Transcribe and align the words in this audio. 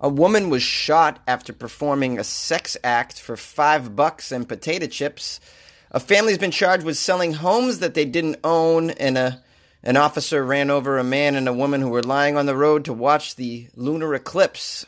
A 0.00 0.08
woman 0.08 0.50
was 0.50 0.62
shot 0.62 1.20
after 1.26 1.52
performing 1.52 2.18
a 2.18 2.24
sex 2.24 2.76
act 2.82 3.20
for 3.20 3.36
five 3.36 3.94
bucks 3.94 4.32
and 4.32 4.48
potato 4.48 4.86
chips. 4.86 5.40
A 5.90 6.00
family's 6.00 6.38
been 6.38 6.50
charged 6.50 6.84
with 6.84 6.96
selling 6.96 7.34
homes 7.34 7.78
that 7.78 7.94
they 7.94 8.04
didn't 8.04 8.40
own, 8.42 8.90
and 8.90 9.16
a, 9.16 9.42
an 9.82 9.96
officer 9.96 10.44
ran 10.44 10.68
over 10.68 10.98
a 10.98 11.04
man 11.04 11.36
and 11.36 11.48
a 11.48 11.52
woman 11.52 11.80
who 11.80 11.88
were 11.88 12.02
lying 12.02 12.36
on 12.36 12.46
the 12.46 12.56
road 12.56 12.84
to 12.84 12.92
watch 12.92 13.36
the 13.36 13.68
lunar 13.76 14.14
eclipse. 14.14 14.84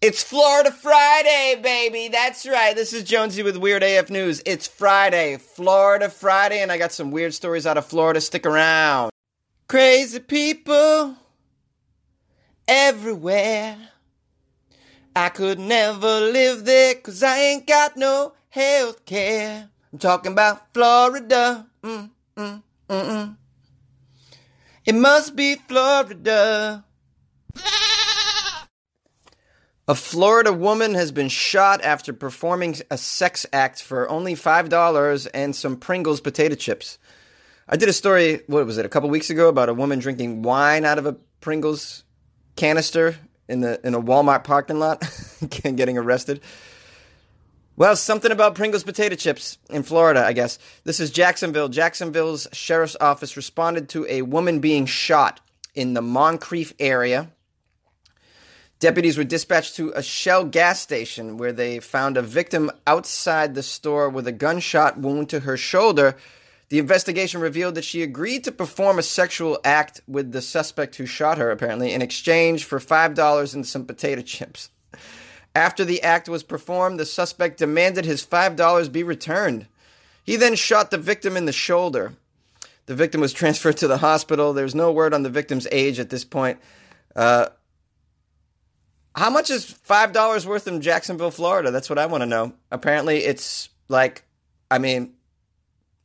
It's 0.00 0.22
Florida 0.22 0.70
Friday, 0.70 1.58
baby. 1.62 2.08
That's 2.08 2.46
right. 2.46 2.74
This 2.74 2.92
is 2.92 3.04
Jonesy 3.04 3.42
with 3.42 3.56
Weird 3.56 3.82
AF 3.82 4.10
News. 4.10 4.42
It's 4.44 4.66
Friday, 4.66 5.38
Florida 5.38 6.08
Friday, 6.08 6.60
and 6.60 6.70
I 6.70 6.78
got 6.78 6.92
some 6.92 7.10
weird 7.10 7.34
stories 7.34 7.66
out 7.66 7.78
of 7.78 7.86
Florida. 7.86 8.20
Stick 8.20 8.46
around. 8.46 9.10
Crazy 9.68 10.20
people 10.20 11.16
everywhere. 12.68 13.76
I 15.18 15.30
could 15.30 15.58
never 15.58 16.20
live 16.20 16.64
there 16.64 16.94
cause 16.94 17.24
I 17.24 17.38
ain't 17.38 17.66
got 17.66 17.96
no 17.96 18.34
health 18.50 19.04
care. 19.04 19.68
I'm 19.92 19.98
talking 19.98 20.30
about 20.30 20.72
Florida. 20.72 21.66
Mm, 21.82 22.10
mm, 22.36 22.62
mm, 22.88 23.04
mm. 23.04 23.36
It 24.86 24.94
must 24.94 25.34
be 25.34 25.56
Florida. 25.56 26.84
A 29.88 29.94
Florida 29.96 30.52
woman 30.52 30.94
has 30.94 31.10
been 31.10 31.28
shot 31.28 31.82
after 31.82 32.12
performing 32.12 32.76
a 32.88 32.96
sex 32.96 33.44
act 33.52 33.82
for 33.82 34.08
only 34.08 34.36
$5 34.36 35.28
and 35.34 35.56
some 35.56 35.78
Pringles 35.78 36.20
potato 36.20 36.54
chips. 36.54 36.96
I 37.68 37.76
did 37.76 37.88
a 37.88 37.92
story, 37.92 38.42
what 38.46 38.64
was 38.64 38.78
it, 38.78 38.86
a 38.86 38.88
couple 38.88 39.10
weeks 39.10 39.30
ago 39.30 39.48
about 39.48 39.68
a 39.68 39.74
woman 39.74 39.98
drinking 39.98 40.42
wine 40.42 40.84
out 40.84 40.98
of 40.98 41.06
a 41.06 41.16
Pringles 41.40 42.04
canister 42.54 43.16
in 43.48 43.60
the 43.60 43.80
in 43.86 43.94
a 43.94 44.00
Walmart 44.00 44.44
parking 44.44 44.78
lot 44.78 45.02
getting 45.50 45.98
arrested. 45.98 46.40
Well, 47.76 47.94
something 47.94 48.32
about 48.32 48.56
Pringles 48.56 48.82
potato 48.82 49.14
chips 49.14 49.56
in 49.70 49.84
Florida, 49.84 50.24
I 50.24 50.32
guess. 50.32 50.58
This 50.82 50.98
is 50.98 51.12
Jacksonville. 51.12 51.68
Jacksonville's 51.68 52.48
sheriff's 52.52 52.96
office 53.00 53.36
responded 53.36 53.88
to 53.90 54.04
a 54.08 54.22
woman 54.22 54.58
being 54.58 54.84
shot 54.84 55.40
in 55.76 55.94
the 55.94 56.02
Moncrief 56.02 56.72
area 56.80 57.30
Deputies 58.80 59.18
were 59.18 59.24
dispatched 59.24 59.74
to 59.74 59.92
a 59.96 60.02
Shell 60.02 60.46
gas 60.46 60.80
station 60.80 61.36
where 61.36 61.52
they 61.52 61.80
found 61.80 62.16
a 62.16 62.22
victim 62.22 62.70
outside 62.86 63.56
the 63.56 63.62
store 63.62 64.08
with 64.08 64.28
a 64.28 64.32
gunshot 64.32 64.96
wound 64.96 65.28
to 65.30 65.40
her 65.40 65.56
shoulder. 65.56 66.16
The 66.68 66.78
investigation 66.78 67.40
revealed 67.40 67.76
that 67.76 67.84
she 67.84 68.02
agreed 68.02 68.44
to 68.44 68.52
perform 68.52 68.98
a 68.98 69.02
sexual 69.02 69.58
act 69.64 70.02
with 70.06 70.32
the 70.32 70.42
suspect 70.42 70.96
who 70.96 71.06
shot 71.06 71.38
her, 71.38 71.50
apparently, 71.50 71.92
in 71.92 72.02
exchange 72.02 72.64
for 72.64 72.78
$5 72.78 73.54
and 73.54 73.66
some 73.66 73.86
potato 73.86 74.20
chips. 74.20 74.70
After 75.54 75.84
the 75.84 76.02
act 76.02 76.28
was 76.28 76.42
performed, 76.42 77.00
the 77.00 77.06
suspect 77.06 77.58
demanded 77.58 78.04
his 78.04 78.24
$5 78.24 78.92
be 78.92 79.02
returned. 79.02 79.66
He 80.22 80.36
then 80.36 80.56
shot 80.56 80.90
the 80.90 80.98
victim 80.98 81.38
in 81.38 81.46
the 81.46 81.52
shoulder. 81.52 82.12
The 82.84 82.94
victim 82.94 83.22
was 83.22 83.32
transferred 83.34 83.78
to 83.78 83.88
the 83.88 83.98
hospital. 83.98 84.52
There's 84.52 84.74
no 84.74 84.92
word 84.92 85.14
on 85.14 85.22
the 85.22 85.30
victim's 85.30 85.66
age 85.72 85.98
at 85.98 86.10
this 86.10 86.24
point. 86.24 86.58
Uh, 87.16 87.48
how 89.16 89.30
much 89.30 89.50
is 89.50 89.64
five 89.64 90.12
dollars 90.12 90.46
worth 90.46 90.68
in 90.68 90.80
Jacksonville, 90.80 91.30
Florida? 91.32 91.70
That's 91.70 91.90
what 91.90 91.98
I 91.98 92.06
want 92.06 92.22
to 92.22 92.26
know. 92.26 92.52
Apparently, 92.70 93.24
it's 93.24 93.68
like, 93.88 94.22
I 94.70 94.78
mean, 94.78 95.14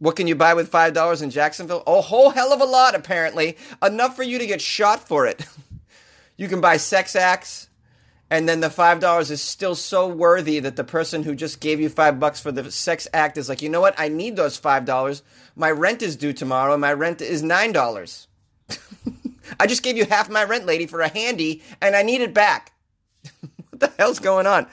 what 0.03 0.17
can 0.17 0.27
you 0.27 0.35
buy 0.35 0.53
with 0.53 0.67
five 0.67 0.91
dollars 0.91 1.21
in 1.21 1.29
Jacksonville? 1.29 1.81
A 1.87 2.01
whole 2.01 2.31
hell 2.31 2.51
of 2.51 2.59
a 2.59 2.65
lot, 2.65 2.93
apparently. 2.93 3.55
Enough 3.81 4.17
for 4.17 4.23
you 4.23 4.37
to 4.37 4.45
get 4.45 4.59
shot 4.59 5.07
for 5.07 5.25
it. 5.25 5.45
you 6.37 6.49
can 6.49 6.59
buy 6.59 6.75
sex 6.75 7.15
acts, 7.15 7.69
and 8.29 8.49
then 8.49 8.59
the 8.59 8.69
five 8.69 8.99
dollars 8.99 9.31
is 9.31 9.41
still 9.41 9.75
so 9.75 10.05
worthy 10.05 10.59
that 10.59 10.75
the 10.75 10.83
person 10.83 11.23
who 11.23 11.33
just 11.35 11.61
gave 11.61 11.79
you 11.79 11.87
five 11.87 12.19
bucks 12.19 12.41
for 12.41 12.51
the 12.51 12.69
sex 12.69 13.07
act 13.13 13.37
is 13.37 13.47
like, 13.47 13.61
you 13.61 13.69
know 13.69 13.79
what? 13.79 13.95
I 13.97 14.09
need 14.09 14.35
those 14.35 14.57
five 14.57 14.83
dollars. 14.83 15.23
My 15.55 15.71
rent 15.71 16.01
is 16.01 16.17
due 16.17 16.33
tomorrow, 16.33 16.73
and 16.73 16.81
my 16.81 16.91
rent 16.91 17.21
is 17.21 17.41
nine 17.41 17.71
dollars. 17.71 18.27
I 19.57 19.67
just 19.67 19.83
gave 19.83 19.95
you 19.95 20.03
half 20.03 20.29
my 20.29 20.43
rent, 20.43 20.65
lady, 20.65 20.85
for 20.85 20.99
a 20.99 21.07
handy, 21.07 21.63
and 21.81 21.95
I 21.95 22.03
need 22.03 22.19
it 22.19 22.33
back. 22.33 22.73
what 23.69 23.79
the 23.79 23.93
hell's 23.97 24.19
going 24.19 24.47
on? 24.47 24.67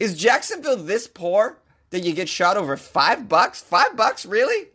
Is 0.00 0.18
Jacksonville 0.18 0.76
this 0.76 1.06
poor 1.06 1.60
that 1.90 2.02
you 2.02 2.12
get 2.12 2.28
shot 2.28 2.56
over 2.56 2.76
five 2.76 3.28
bucks? 3.28 3.60
Five 3.62 3.96
bucks, 3.96 4.26
really? 4.26 4.71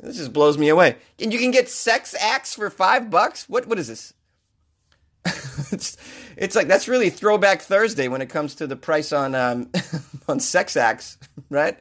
This 0.00 0.16
just 0.16 0.32
blows 0.32 0.58
me 0.58 0.68
away. 0.68 0.96
And 1.18 1.32
you 1.32 1.38
can 1.38 1.50
get 1.50 1.68
sex 1.68 2.14
acts 2.20 2.54
for 2.54 2.68
five 2.70 3.10
bucks? 3.10 3.48
What 3.48 3.66
what 3.66 3.78
is 3.78 3.88
this? 3.88 4.14
it's, 5.72 5.96
it's 6.36 6.54
like 6.54 6.68
that's 6.68 6.88
really 6.88 7.10
throwback 7.10 7.62
Thursday 7.62 8.08
when 8.08 8.20
it 8.20 8.28
comes 8.28 8.54
to 8.56 8.66
the 8.66 8.76
price 8.76 9.12
on 9.12 9.34
um, 9.34 9.70
on 10.28 10.40
sex 10.40 10.76
acts, 10.76 11.18
right? 11.48 11.78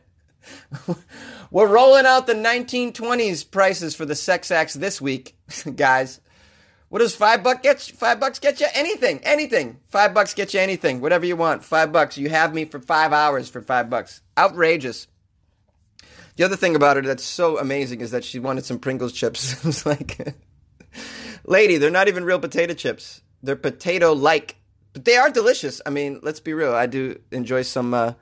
We're 1.52 1.68
rolling 1.68 2.06
out 2.06 2.28
the 2.28 2.34
1920s 2.34 3.50
prices 3.50 3.96
for 3.96 4.06
the 4.06 4.16
sex 4.16 4.52
acts 4.52 4.74
this 4.74 5.00
week, 5.02 5.36
guys. 5.76 6.20
What 6.90 7.00
does 7.00 7.16
five 7.16 7.44
bucks 7.44 7.62
get? 7.64 7.90
You? 7.90 7.96
Five 7.96 8.20
bucks 8.20 8.40
get 8.40 8.60
you 8.60 8.68
anything, 8.74 9.20
anything. 9.24 9.80
Five 9.90 10.14
bucks 10.14 10.34
get 10.34 10.54
you 10.54 10.60
anything, 10.60 11.02
whatever 11.02 11.26
you 11.26 11.36
want. 11.36 11.64
Five 11.64 11.92
bucks. 11.92 12.18
You 12.18 12.30
have 12.30 12.54
me 12.54 12.66
for 12.66 12.80
five 12.80 13.12
hours 13.12 13.50
for 13.50 13.62
five 13.62 13.90
bucks. 13.90 14.22
Outrageous. 14.38 15.08
The 16.36 16.44
other 16.44 16.56
thing 16.56 16.76
about 16.76 16.96
her 16.98 17.02
that's 17.02 17.24
so 17.24 17.60
amazing 17.60 18.02
is 18.02 18.12
that 18.12 18.24
she 18.24 18.40
wanted 18.40 18.66
some 18.66 18.80
Pringles 18.80 19.14
chips. 19.14 19.54
it 19.58 19.66
was 19.66 19.86
like, 19.86 20.36
lady, 21.46 21.78
they're 21.78 21.92
not 21.92 22.08
even 22.08 22.26
real 22.26 22.40
potato 22.40 22.74
chips. 22.74 23.22
They're 23.42 23.56
potato-like, 23.56 24.56
but 24.94 25.06
they 25.06 25.18
are 25.18 25.30
delicious. 25.30 25.82
I 25.86 25.90
mean, 25.90 26.20
let's 26.24 26.40
be 26.40 26.54
real. 26.54 26.74
I 26.74 26.86
do 26.86 27.20
enjoy 27.32 27.62
some 27.64 27.94
uh, 27.94 28.14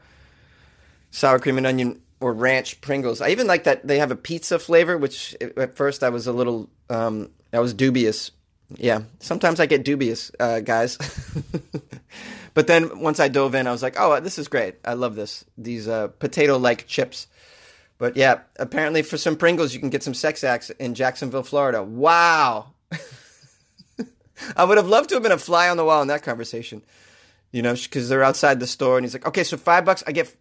sour 1.11 1.39
cream 1.39 1.57
and 1.57 1.67
onion 1.67 2.01
or 2.19 2.33
ranch 2.33 2.81
Pringles. 2.81 3.21
I 3.21 3.29
even 3.29 3.47
like 3.47 3.63
that 3.63 3.87
they 3.87 3.99
have 3.99 4.11
a 4.11 4.15
pizza 4.15 4.59
flavor, 4.59 4.97
which 4.97 5.35
at 5.57 5.75
first 5.75 6.03
I 6.03 6.09
was 6.09 6.27
a 6.27 6.33
little, 6.33 6.69
um, 6.89 7.29
I 7.53 7.59
was 7.59 7.73
dubious 7.73 8.31
yeah, 8.77 9.03
sometimes 9.19 9.59
I 9.59 9.65
get 9.65 9.83
dubious, 9.83 10.31
uh, 10.39 10.59
guys. 10.61 10.97
but 12.53 12.67
then 12.67 12.99
once 12.99 13.19
I 13.19 13.27
dove 13.27 13.55
in, 13.55 13.67
I 13.67 13.71
was 13.71 13.83
like, 13.83 13.95
oh, 13.97 14.19
this 14.19 14.37
is 14.37 14.47
great. 14.47 14.75
I 14.85 14.93
love 14.93 15.15
this. 15.15 15.45
These 15.57 15.87
uh, 15.87 16.07
potato 16.07 16.57
like 16.57 16.87
chips. 16.87 17.27
But 18.01 18.17
yeah, 18.17 18.39
apparently 18.55 19.03
for 19.03 19.15
some 19.15 19.35
Pringles, 19.35 19.75
you 19.75 19.79
can 19.79 19.91
get 19.91 20.01
some 20.01 20.15
sex 20.15 20.43
acts 20.43 20.71
in 20.71 20.95
Jacksonville, 20.95 21.43
Florida. 21.43 21.83
Wow. 21.83 22.73
I 24.57 24.63
would 24.63 24.79
have 24.79 24.87
loved 24.87 25.09
to 25.09 25.15
have 25.17 25.21
been 25.21 25.31
a 25.31 25.37
fly 25.37 25.69
on 25.69 25.77
the 25.77 25.85
wall 25.85 26.01
in 26.01 26.07
that 26.07 26.23
conversation, 26.23 26.81
you 27.51 27.61
know, 27.61 27.75
because 27.75 28.09
they're 28.09 28.23
outside 28.23 28.59
the 28.59 28.65
store 28.65 28.97
and 28.97 29.05
he's 29.05 29.13
like, 29.13 29.27
okay, 29.27 29.43
so 29.43 29.55
five 29.55 29.85
bucks, 29.85 30.03
I 30.07 30.13
get, 30.13 30.35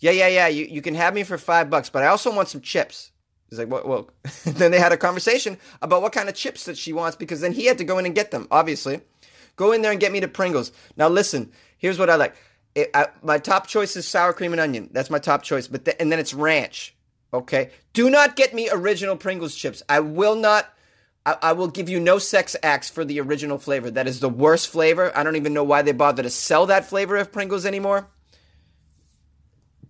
yeah, 0.00 0.10
yeah, 0.10 0.26
yeah, 0.26 0.48
you, 0.48 0.64
you 0.64 0.82
can 0.82 0.96
have 0.96 1.14
me 1.14 1.22
for 1.22 1.38
five 1.38 1.70
bucks, 1.70 1.88
but 1.88 2.02
I 2.02 2.08
also 2.08 2.34
want 2.34 2.48
some 2.48 2.60
chips. 2.60 3.12
He's 3.48 3.60
like, 3.60 3.70
well, 3.70 3.82
well. 3.84 4.10
then 4.44 4.72
they 4.72 4.80
had 4.80 4.90
a 4.90 4.96
conversation 4.96 5.56
about 5.82 6.02
what 6.02 6.10
kind 6.10 6.28
of 6.28 6.34
chips 6.34 6.64
that 6.64 6.76
she 6.76 6.92
wants 6.92 7.16
because 7.16 7.40
then 7.40 7.52
he 7.52 7.66
had 7.66 7.78
to 7.78 7.84
go 7.84 7.96
in 7.98 8.06
and 8.06 8.14
get 8.16 8.32
them, 8.32 8.48
obviously. 8.50 9.02
Go 9.54 9.70
in 9.70 9.82
there 9.82 9.92
and 9.92 10.00
get 10.00 10.10
me 10.10 10.18
the 10.18 10.26
Pringles. 10.26 10.72
Now, 10.96 11.08
listen, 11.08 11.52
here's 11.78 11.96
what 11.96 12.10
I 12.10 12.16
like. 12.16 12.34
It, 12.74 12.90
I, 12.92 13.06
my 13.22 13.38
top 13.38 13.68
choice 13.68 13.94
is 13.94 14.04
sour 14.04 14.32
cream 14.32 14.50
and 14.50 14.60
onion. 14.60 14.90
That's 14.90 15.10
my 15.10 15.20
top 15.20 15.44
choice. 15.44 15.68
But 15.68 15.84
the, 15.84 16.00
and 16.02 16.10
then 16.10 16.18
it's 16.18 16.34
ranch. 16.34 16.92
Okay. 17.34 17.70
Do 17.92 18.08
not 18.08 18.36
get 18.36 18.54
me 18.54 18.70
original 18.72 19.16
Pringles 19.16 19.54
chips. 19.54 19.82
I 19.88 20.00
will 20.00 20.36
not. 20.36 20.72
I, 21.26 21.36
I 21.42 21.52
will 21.52 21.68
give 21.68 21.88
you 21.88 22.00
no 22.00 22.18
sex 22.18 22.56
acts 22.62 22.88
for 22.88 23.04
the 23.04 23.20
original 23.20 23.58
flavor. 23.58 23.90
That 23.90 24.06
is 24.06 24.20
the 24.20 24.28
worst 24.30 24.68
flavor. 24.68 25.12
I 25.16 25.22
don't 25.22 25.36
even 25.36 25.52
know 25.52 25.64
why 25.64 25.82
they 25.82 25.92
bother 25.92 26.22
to 26.22 26.30
sell 26.30 26.64
that 26.66 26.86
flavor 26.88 27.16
of 27.16 27.32
Pringles 27.32 27.66
anymore. 27.66 28.08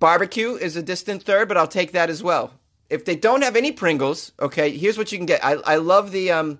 Barbecue 0.00 0.54
is 0.54 0.74
a 0.74 0.82
distant 0.82 1.22
third, 1.22 1.46
but 1.46 1.56
I'll 1.56 1.68
take 1.68 1.92
that 1.92 2.10
as 2.10 2.22
well 2.22 2.52
if 2.90 3.04
they 3.04 3.16
don't 3.16 3.42
have 3.42 3.56
any 3.56 3.72
Pringles, 3.72 4.32
okay, 4.40 4.76
here's 4.76 4.98
what 4.98 5.10
you 5.12 5.18
can 5.18 5.26
get. 5.26 5.44
I, 5.44 5.54
I 5.54 5.76
love 5.76 6.12
the 6.12 6.30
um, 6.30 6.58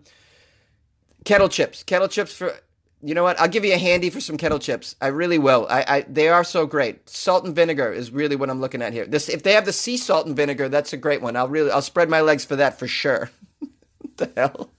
kettle 1.24 1.48
chips. 1.48 1.82
Kettle 1.82 2.08
chips 2.08 2.34
for 2.34 2.54
you 3.04 3.14
know 3.14 3.22
what? 3.22 3.38
I'll 3.38 3.48
give 3.48 3.66
you 3.66 3.74
a 3.74 3.78
handy 3.78 4.08
for 4.08 4.20
some 4.20 4.38
kettle 4.38 4.58
chips. 4.58 4.96
I 5.00 5.08
really 5.08 5.38
will. 5.38 5.66
I, 5.68 5.84
I 5.86 6.00
they 6.08 6.28
are 6.28 6.42
so 6.42 6.66
great. 6.66 7.08
Salt 7.08 7.44
and 7.44 7.54
vinegar 7.54 7.92
is 7.92 8.10
really 8.10 8.34
what 8.34 8.48
I'm 8.48 8.62
looking 8.62 8.80
at 8.80 8.94
here. 8.94 9.04
This 9.04 9.28
if 9.28 9.42
they 9.42 9.52
have 9.52 9.66
the 9.66 9.72
sea 9.72 9.98
salt 9.98 10.26
and 10.26 10.34
vinegar, 10.34 10.70
that's 10.70 10.94
a 10.94 10.96
great 10.96 11.20
one. 11.20 11.36
I'll 11.36 11.48
really 11.48 11.70
I'll 11.70 11.82
spread 11.82 12.08
my 12.08 12.22
legs 12.22 12.46
for 12.46 12.56
that 12.56 12.78
for 12.78 12.86
sure. 12.86 13.30
the 14.16 14.30
hell? 14.34 14.70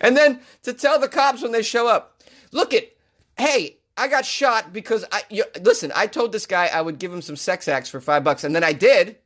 And 0.00 0.16
then 0.16 0.40
to 0.64 0.72
tell 0.72 0.98
the 0.98 1.08
cops 1.08 1.42
when 1.42 1.52
they 1.52 1.62
show 1.62 1.86
up, 1.86 2.20
look 2.50 2.74
it, 2.74 2.98
hey, 3.38 3.78
I 3.96 4.08
got 4.08 4.24
shot 4.24 4.72
because 4.72 5.04
I 5.12 5.22
you, 5.30 5.44
listen. 5.60 5.92
I 5.94 6.08
told 6.08 6.32
this 6.32 6.46
guy 6.46 6.66
I 6.66 6.80
would 6.80 6.98
give 6.98 7.12
him 7.12 7.22
some 7.22 7.36
sex 7.36 7.68
acts 7.68 7.88
for 7.88 8.00
five 8.00 8.24
bucks, 8.24 8.42
and 8.42 8.54
then 8.54 8.64
I 8.64 8.72
did. 8.72 9.16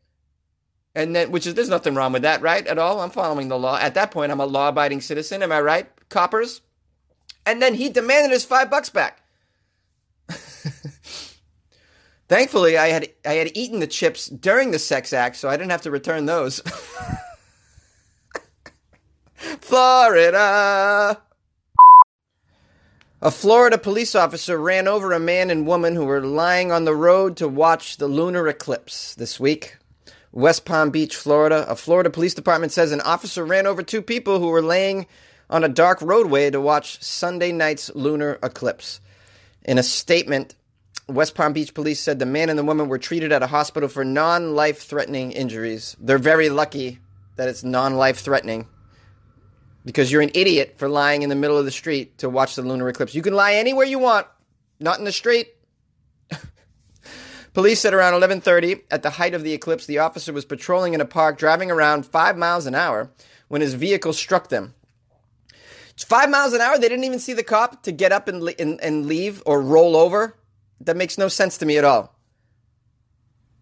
And 0.96 1.16
then, 1.16 1.32
which 1.32 1.44
is, 1.44 1.54
there's 1.54 1.68
nothing 1.68 1.96
wrong 1.96 2.12
with 2.12 2.22
that, 2.22 2.40
right? 2.40 2.64
At 2.66 2.78
all. 2.78 3.00
I'm 3.00 3.10
following 3.10 3.48
the 3.48 3.58
law. 3.58 3.76
At 3.76 3.94
that 3.94 4.12
point, 4.12 4.30
I'm 4.30 4.38
a 4.38 4.46
law 4.46 4.68
abiding 4.68 5.00
citizen. 5.00 5.42
Am 5.42 5.50
I 5.50 5.60
right, 5.60 5.88
coppers? 6.08 6.60
And 7.46 7.60
then 7.60 7.74
he 7.74 7.88
demanded 7.88 8.30
his 8.30 8.44
five 8.44 8.70
bucks 8.70 8.90
back. 8.90 9.22
Thankfully, 12.28 12.78
I 12.78 12.88
had 12.88 13.08
I 13.24 13.34
had 13.34 13.56
eaten 13.56 13.80
the 13.80 13.86
chips 13.86 14.28
during 14.28 14.70
the 14.70 14.78
sex 14.78 15.12
act, 15.12 15.36
so 15.36 15.48
I 15.48 15.56
didn't 15.56 15.72
have 15.72 15.82
to 15.82 15.90
return 15.90 16.26
those. 16.26 16.60
Florida. 19.60 21.20
A 23.20 23.30
Florida 23.30 23.78
police 23.78 24.14
officer 24.14 24.58
ran 24.58 24.86
over 24.86 25.12
a 25.12 25.18
man 25.18 25.48
and 25.50 25.66
woman 25.66 25.94
who 25.94 26.04
were 26.04 26.20
lying 26.20 26.70
on 26.70 26.84
the 26.84 26.94
road 26.94 27.38
to 27.38 27.48
watch 27.48 27.96
the 27.96 28.06
lunar 28.06 28.46
eclipse 28.48 29.14
this 29.14 29.40
week. 29.40 29.78
West 30.30 30.64
Palm 30.64 30.90
Beach, 30.90 31.16
Florida. 31.16 31.64
A 31.68 31.76
Florida 31.76 32.10
police 32.10 32.34
department 32.34 32.72
says 32.72 32.92
an 32.92 33.00
officer 33.00 33.44
ran 33.44 33.66
over 33.66 33.82
two 33.82 34.02
people 34.02 34.40
who 34.40 34.48
were 34.48 34.60
laying 34.60 35.06
on 35.50 35.64
a 35.64 35.68
dark 35.68 36.00
roadway 36.02 36.50
to 36.50 36.60
watch 36.60 37.02
Sunday 37.02 37.52
night's 37.52 37.94
lunar 37.94 38.38
eclipse. 38.42 39.00
In 39.64 39.78
a 39.78 39.82
statement, 39.82 40.54
West 41.08 41.34
Palm 41.34 41.52
Beach 41.52 41.74
police 41.74 42.00
said 42.00 42.18
the 42.18 42.26
man 42.26 42.48
and 42.48 42.58
the 42.58 42.64
woman 42.64 42.88
were 42.88 42.98
treated 42.98 43.32
at 43.32 43.42
a 43.42 43.48
hospital 43.48 43.88
for 43.88 44.04
non 44.04 44.54
life 44.54 44.82
threatening 44.82 45.32
injuries. 45.32 45.96
They're 46.00 46.18
very 46.18 46.48
lucky 46.48 46.98
that 47.36 47.48
it's 47.48 47.64
non 47.64 47.94
life 47.94 48.18
threatening 48.18 48.66
because 49.84 50.10
you're 50.10 50.22
an 50.22 50.30
idiot 50.34 50.74
for 50.78 50.88
lying 50.88 51.22
in 51.22 51.28
the 51.28 51.34
middle 51.34 51.58
of 51.58 51.64
the 51.64 51.70
street 51.70 52.18
to 52.18 52.30
watch 52.30 52.56
the 52.56 52.62
lunar 52.62 52.88
eclipse. 52.88 53.14
You 53.14 53.22
can 53.22 53.34
lie 53.34 53.54
anywhere 53.54 53.86
you 53.86 53.98
want, 53.98 54.26
not 54.80 54.98
in 54.98 55.04
the 55.04 55.12
street. 55.12 55.48
Police 57.54 57.80
said 57.80 57.92
around 57.92 58.14
11:30, 58.14 58.82
at 58.90 59.02
the 59.02 59.10
height 59.10 59.34
of 59.34 59.42
the 59.42 59.52
eclipse, 59.52 59.84
the 59.86 59.98
officer 59.98 60.32
was 60.32 60.46
patrolling 60.46 60.94
in 60.94 61.00
a 61.00 61.06
park, 61.06 61.38
driving 61.38 61.70
around 61.70 62.06
five 62.06 62.36
miles 62.38 62.66
an 62.66 62.74
hour, 62.74 63.10
when 63.48 63.60
his 63.60 63.74
vehicle 63.74 64.14
struck 64.14 64.48
them. 64.48 64.74
It's 65.94 66.04
five 66.04 66.28
miles 66.28 66.52
an 66.52 66.60
hour. 66.60 66.76
They 66.76 66.88
didn't 66.88 67.04
even 67.04 67.18
see 67.18 67.32
the 67.32 67.44
cop 67.44 67.82
to 67.84 67.92
get 67.92 68.12
up 68.12 68.28
and, 68.28 68.42
and, 68.58 68.80
and 68.80 69.06
leave 69.06 69.42
or 69.46 69.62
roll 69.62 69.96
over. 69.96 70.36
That 70.80 70.96
makes 70.96 71.16
no 71.16 71.28
sense 71.28 71.56
to 71.58 71.66
me 71.66 71.78
at 71.78 71.84
all. 71.84 72.14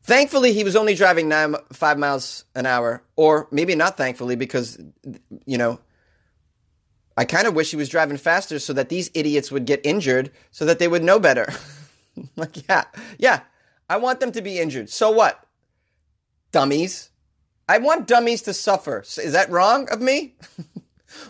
Thankfully, 0.04 0.52
he 0.52 0.64
was 0.64 0.74
only 0.74 0.94
driving 0.94 1.28
nine, 1.28 1.54
five 1.72 1.98
miles 1.98 2.44
an 2.54 2.66
hour, 2.66 3.04
or 3.14 3.48
maybe 3.52 3.74
not 3.76 3.96
thankfully, 3.96 4.34
because, 4.34 4.78
you 5.46 5.58
know, 5.58 5.78
I 7.16 7.24
kind 7.24 7.46
of 7.46 7.54
wish 7.54 7.70
he 7.70 7.76
was 7.76 7.88
driving 7.88 8.16
faster 8.16 8.58
so 8.58 8.72
that 8.72 8.88
these 8.88 9.10
idiots 9.14 9.52
would 9.52 9.64
get 9.64 9.84
injured 9.84 10.32
so 10.50 10.64
that 10.64 10.78
they 10.78 10.88
would 10.88 11.04
know 11.04 11.20
better. 11.20 11.46
like, 12.36 12.68
yeah, 12.68 12.84
yeah, 13.18 13.40
I 13.88 13.98
want 13.98 14.18
them 14.18 14.32
to 14.32 14.42
be 14.42 14.58
injured. 14.58 14.90
So 14.90 15.10
what? 15.10 15.44
Dummies. 16.50 17.10
I 17.68 17.78
want 17.78 18.08
dummies 18.08 18.42
to 18.42 18.54
suffer. 18.54 19.02
Is 19.02 19.32
that 19.32 19.50
wrong 19.50 19.88
of 19.90 20.00
me? 20.00 20.34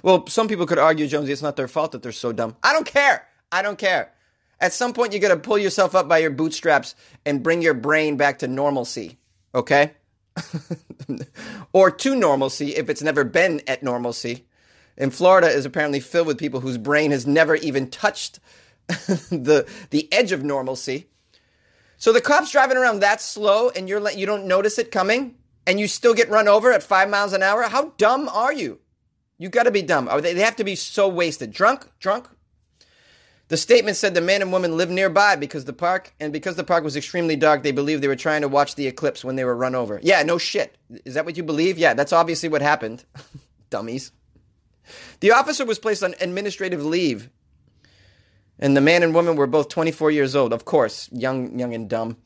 well, 0.03 0.27
some 0.27 0.49
people 0.49 0.67
could 0.67 0.79
argue, 0.79 1.07
Jonesy, 1.07 1.33
it's 1.33 1.43
not 1.43 1.57
their 1.57 1.69
fault 1.69 1.93
that 1.93 2.03
they're 2.03 2.13
so 2.13 2.33
dumb. 2.33 2.57
I 2.63 2.73
don't 2.73 2.87
care. 2.87 3.27
I 3.51 3.63
don't 3.63 3.79
care. 3.79 4.13
At 4.61 4.73
some 4.73 4.93
point, 4.93 5.13
you 5.13 5.19
got 5.19 5.29
to 5.29 5.37
pull 5.37 5.59
yourself 5.59 5.95
up 5.95 6.09
by 6.09 6.19
your 6.19 6.31
bootstraps 6.31 6.95
and 7.27 7.43
bring 7.43 7.63
your 7.63 7.75
brain 7.75 8.17
back 8.17 8.39
to 8.41 8.49
normalcy. 8.49 9.19
Okay? 9.55 9.93
or 11.73 11.91
to 11.91 12.15
normalcy 12.15 12.77
if 12.77 12.89
it's 12.89 13.03
never 13.03 13.25
been 13.25 13.61
at 13.67 13.83
normalcy. 13.83 14.47
And 14.97 15.13
Florida 15.13 15.49
is 15.49 15.65
apparently 15.65 16.01
filled 16.01 16.27
with 16.27 16.39
people 16.39 16.61
whose 16.61 16.79
brain 16.79 17.11
has 17.11 17.27
never 17.27 17.57
even 17.57 17.91
touched 17.91 18.39
the 18.89 19.67
the 19.91 20.13
edge 20.13 20.33
of 20.33 20.45
normalcy. 20.45 21.09
So 21.97 22.13
the 22.13 22.21
cops 22.21 22.51
driving 22.51 22.77
around 22.77 23.01
that 23.01 23.21
slow, 23.21 23.71
and 23.71 23.89
you're 23.89 24.11
you 24.11 24.27
don't 24.27 24.47
notice 24.47 24.79
it 24.79 24.91
coming, 24.91 25.37
and 25.67 25.81
you 25.81 25.89
still 25.89 26.15
get 26.15 26.29
run 26.29 26.49
over 26.49 26.73
at 26.73 26.83
five 26.83 27.09
miles 27.09 27.33
an 27.33 27.43
hour. 27.43 27.63
How 27.63 27.93
dumb 27.97 28.29
are 28.29 28.53
you? 28.53 28.81
You 29.43 29.49
got 29.49 29.65
to 29.65 29.73
be 29.73 29.83
dumb. 29.83 30.09
They 30.23 30.39
have 30.39 30.55
to 30.55 30.63
be 30.63 30.77
so 30.77 31.09
wasted, 31.09 31.51
drunk, 31.51 31.89
drunk. 31.99 32.29
The 33.49 33.57
statement 33.57 33.97
said 33.97 34.15
the 34.15 34.21
man 34.21 34.41
and 34.41 34.53
woman 34.53 34.77
lived 34.77 34.93
nearby 34.93 35.35
because 35.35 35.65
the 35.65 35.73
park 35.73 36.15
and 36.21 36.33
because 36.33 36.55
the 36.55 36.63
park 36.63 36.85
was 36.85 36.97
extremely 36.97 37.35
dark, 37.35 37.65
they 37.65 37.73
believed 37.73 38.05
they 38.05 38.07
were 38.09 38.15
trying 38.15 38.43
to 38.43 38.49
watch 38.49 38.77
the 38.77 38.87
eclipse 38.87 39.25
when 39.25 39.35
they 39.35 39.45
were 39.45 39.57
run 39.57 39.75
over. 39.75 39.99
Yeah, 40.01 40.23
no 40.23 40.39
shit. 40.39 40.79
Is 41.05 41.15
that 41.15 41.25
what 41.25 41.37
you 41.37 41.43
believe? 41.43 41.77
Yeah, 41.77 41.93
that's 41.93 42.13
obviously 42.13 42.49
what 42.49 42.63
happened. 42.63 43.05
Dummies. 43.71 44.13
The 45.19 45.33
officer 45.33 45.65
was 45.65 45.81
placed 45.81 46.05
on 46.05 46.15
administrative 46.21 46.85
leave, 46.85 47.29
and 48.61 48.77
the 48.77 48.81
man 48.81 49.03
and 49.03 49.13
woman 49.13 49.35
were 49.35 49.49
both 49.49 49.69
24 49.71 50.13
years 50.13 50.37
old. 50.37 50.53
Of 50.53 50.65
course, 50.65 51.09
young, 51.11 51.59
young 51.59 51.75
and 51.75 51.91
dumb. 51.91 52.17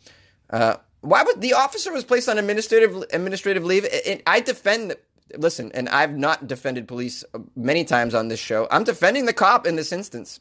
Uh, 0.51 0.77
why 1.01 1.23
would 1.23 1.41
the 1.41 1.55
officer 1.55 1.95
was 1.95 2.05
placed 2.05 2.29
on 2.29 2.37
administrative 2.37 3.05
administrative 3.11 3.65
leave? 3.65 3.87
It, 3.87 4.07
it, 4.07 4.23
I 4.27 4.41
defend. 4.41 4.97
Listen, 5.39 5.71
and 5.75 5.89
I've 5.89 6.17
not 6.17 6.47
defended 6.47 6.89
police 6.89 7.25
uh, 7.35 7.41
many 7.55 7.85
times 7.85 8.15
on 8.15 8.29
this 8.29 8.41
show. 8.41 8.67
I'm 8.71 8.85
defending 8.85 9.27
the 9.27 9.33
cop 9.33 9.67
in 9.67 9.77
this 9.77 9.93
instance. 9.93 10.41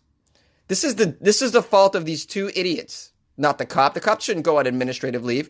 This 0.67 0.83
is 0.83 0.95
the 0.95 1.17
this 1.21 1.41
is 1.41 1.51
the 1.51 1.61
fault 1.61 1.95
of 1.95 2.05
these 2.05 2.25
two 2.25 2.51
idiots, 2.55 3.11
not 3.37 3.57
the 3.57 3.65
cop. 3.65 3.93
The 3.93 3.99
cop 4.01 4.21
shouldn't 4.21 4.45
go 4.45 4.57
on 4.57 4.67
administrative 4.67 5.23
leave. 5.23 5.49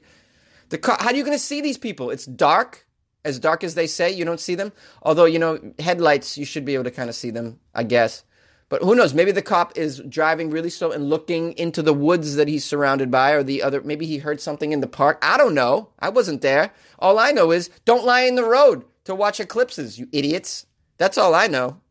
The 0.69 0.77
cop, 0.77 1.01
how 1.01 1.09
are 1.09 1.15
you 1.15 1.23
going 1.23 1.37
to 1.37 1.43
see 1.43 1.61
these 1.61 1.77
people? 1.77 2.09
It's 2.09 2.25
dark 2.25 2.85
as 3.25 3.39
dark 3.39 3.63
as 3.63 3.75
they 3.75 3.87
say, 3.87 4.11
you 4.11 4.23
don't 4.23 4.39
see 4.39 4.55
them. 4.55 4.71
Although, 5.01 5.25
you 5.25 5.39
know, 5.39 5.59
headlights, 5.79 6.37
you 6.37 6.45
should 6.45 6.63
be 6.63 6.75
able 6.75 6.83
to 6.85 6.91
kind 6.91 7.09
of 7.09 7.15
see 7.15 7.31
them, 7.31 7.59
I 7.73 7.83
guess. 7.83 8.23
But 8.69 8.83
who 8.83 8.95
knows? 8.95 9.13
Maybe 9.13 9.31
the 9.31 9.41
cop 9.41 9.77
is 9.77 10.01
driving 10.07 10.49
really 10.49 10.69
slow 10.69 10.91
and 10.91 11.09
looking 11.09 11.53
into 11.53 11.81
the 11.81 11.93
woods 11.93 12.35
that 12.35 12.47
he's 12.47 12.63
surrounded 12.63 13.11
by, 13.11 13.31
or 13.31 13.43
the 13.43 13.61
other. 13.61 13.81
Maybe 13.81 14.05
he 14.05 14.19
heard 14.19 14.39
something 14.39 14.71
in 14.71 14.79
the 14.79 14.87
park. 14.87 15.19
I 15.21 15.37
don't 15.37 15.53
know. 15.53 15.89
I 15.99 16.09
wasn't 16.09 16.41
there. 16.41 16.71
All 16.99 17.19
I 17.19 17.31
know 17.31 17.51
is 17.51 17.69
don't 17.83 18.05
lie 18.05 18.21
in 18.21 18.35
the 18.35 18.45
road 18.45 18.85
to 19.05 19.15
watch 19.15 19.39
eclipses, 19.39 19.97
you 19.97 20.07
idiots. 20.11 20.65
That's 20.97 21.17
all 21.17 21.33
I 21.33 21.47
know. 21.47 21.81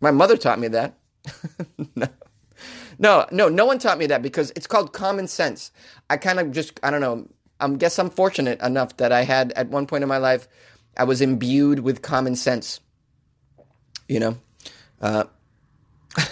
My 0.00 0.10
mother 0.10 0.36
taught 0.36 0.58
me 0.58 0.68
that. 0.68 0.98
no. 1.94 2.08
No, 2.98 3.26
no, 3.30 3.48
no 3.48 3.64
one 3.64 3.78
taught 3.78 3.96
me 3.96 4.06
that 4.06 4.20
because 4.20 4.52
it's 4.54 4.66
called 4.66 4.92
common 4.92 5.26
sense. 5.26 5.72
I 6.10 6.18
kind 6.18 6.38
of 6.38 6.50
just, 6.50 6.78
I 6.82 6.90
don't 6.90 7.00
know, 7.00 7.28
I 7.58 7.68
guess 7.70 7.98
I'm 7.98 8.10
fortunate 8.10 8.60
enough 8.60 8.98
that 8.98 9.10
I 9.10 9.22
had 9.22 9.52
at 9.52 9.68
one 9.68 9.86
point 9.86 10.02
in 10.02 10.08
my 10.08 10.18
life, 10.18 10.46
I 10.98 11.04
was 11.04 11.22
imbued 11.22 11.80
with 11.80 12.02
common 12.02 12.36
sense. 12.36 12.80
You 14.06 14.20
know, 14.20 14.36
uh, 15.00 15.24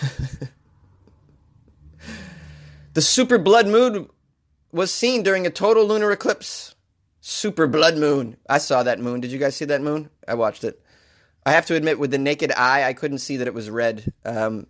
the 2.93 3.01
super 3.01 3.39
blood 3.39 3.67
moon 3.67 4.11
was 4.73 4.93
seen 4.93 5.23
during 5.23 5.47
a 5.47 5.51
total 5.51 5.87
lunar 5.87 6.11
eclipse. 6.13 6.75
Super 7.31 7.67
blood 7.67 7.99
moon. 7.99 8.39
I 8.49 8.57
saw 8.57 8.83
that 8.83 9.01
moon. 9.01 9.21
Did 9.21 9.33
you 9.33 9.39
guys 9.39 9.55
see 9.55 9.67
that 9.67 9.83
moon? 9.83 10.09
I 10.27 10.33
watched 10.33 10.65
it. 10.65 10.81
I 11.45 11.53
have 11.53 11.67
to 11.67 11.75
admit, 11.75 11.99
with 11.99 12.11
the 12.11 12.17
naked 12.17 12.51
eye, 12.53 12.85
I 12.85 12.95
couldn't 12.95 13.19
see 13.19 13.37
that 13.37 13.47
it 13.47 13.53
was 13.53 13.69
red. 13.69 14.15
Um, 14.25 14.67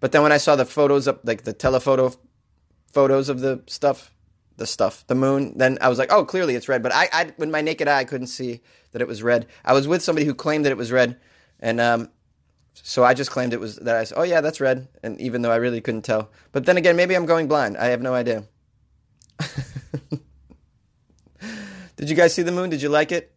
but 0.00 0.12
then 0.12 0.22
when 0.22 0.32
I 0.32 0.38
saw 0.38 0.56
the 0.56 0.64
photos 0.64 1.06
up, 1.06 1.20
like 1.24 1.44
the 1.44 1.52
telephoto 1.52 2.14
photos 2.94 3.28
of 3.28 3.40
the 3.40 3.62
stuff, 3.66 4.10
the 4.56 4.66
stuff, 4.66 5.06
the 5.06 5.14
moon, 5.14 5.58
then 5.58 5.76
I 5.82 5.90
was 5.90 5.98
like, 5.98 6.10
oh, 6.10 6.24
clearly 6.24 6.54
it's 6.54 6.66
red. 6.66 6.82
But 6.82 6.94
I, 6.94 7.10
I 7.12 7.32
with 7.36 7.50
my 7.50 7.60
naked 7.60 7.88
eye, 7.88 7.98
I 7.98 8.04
couldn't 8.04 8.28
see 8.28 8.62
that 8.92 9.02
it 9.02 9.06
was 9.06 9.22
red. 9.22 9.46
I 9.62 9.74
was 9.74 9.86
with 9.86 10.02
somebody 10.02 10.24
who 10.24 10.34
claimed 10.34 10.64
that 10.64 10.72
it 10.72 10.78
was 10.78 10.90
red, 10.90 11.18
and 11.60 11.78
um, 11.78 12.08
so 12.72 13.04
I 13.04 13.12
just 13.12 13.30
claimed 13.30 13.52
it 13.52 13.60
was 13.60 13.76
that. 13.76 13.96
I 13.96 14.04
said, 14.04 14.16
oh 14.16 14.22
yeah, 14.22 14.40
that's 14.40 14.62
red, 14.62 14.88
and 15.02 15.20
even 15.20 15.42
though 15.42 15.52
I 15.52 15.56
really 15.56 15.82
couldn't 15.82 16.06
tell. 16.06 16.30
But 16.52 16.64
then 16.64 16.78
again, 16.78 16.96
maybe 16.96 17.14
I'm 17.14 17.26
going 17.26 17.48
blind. 17.48 17.76
I 17.76 17.88
have 17.88 18.00
no 18.00 18.14
idea. 18.14 18.44
Did 21.98 22.08
you 22.08 22.14
guys 22.14 22.32
see 22.32 22.42
the 22.42 22.52
moon? 22.52 22.70
Did 22.70 22.80
you 22.80 22.88
like 22.88 23.10
it? 23.10 23.34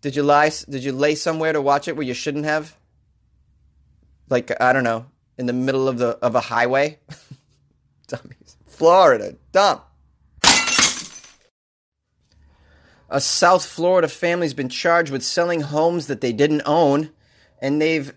Did 0.00 0.16
you 0.16 0.22
lie? 0.22 0.50
Did 0.68 0.82
you 0.82 0.92
lay 0.92 1.14
somewhere 1.14 1.52
to 1.52 1.60
watch 1.60 1.88
it 1.88 1.94
where 1.94 2.06
you 2.06 2.14
shouldn't 2.14 2.46
have? 2.46 2.74
Like 4.30 4.50
I 4.60 4.72
don't 4.72 4.82
know, 4.82 5.06
in 5.36 5.44
the 5.44 5.52
middle 5.52 5.88
of 5.88 5.98
the 5.98 6.18
of 6.22 6.34
a 6.34 6.40
highway. 6.40 6.98
Dummies. 8.08 8.56
Florida, 8.66 9.36
dumb. 9.52 9.82
A 13.10 13.20
South 13.20 13.66
Florida 13.66 14.08
family's 14.08 14.54
been 14.54 14.70
charged 14.70 15.12
with 15.12 15.22
selling 15.22 15.60
homes 15.60 16.06
that 16.06 16.22
they 16.22 16.32
didn't 16.32 16.62
own, 16.64 17.10
and 17.60 17.80
they've 17.80 18.14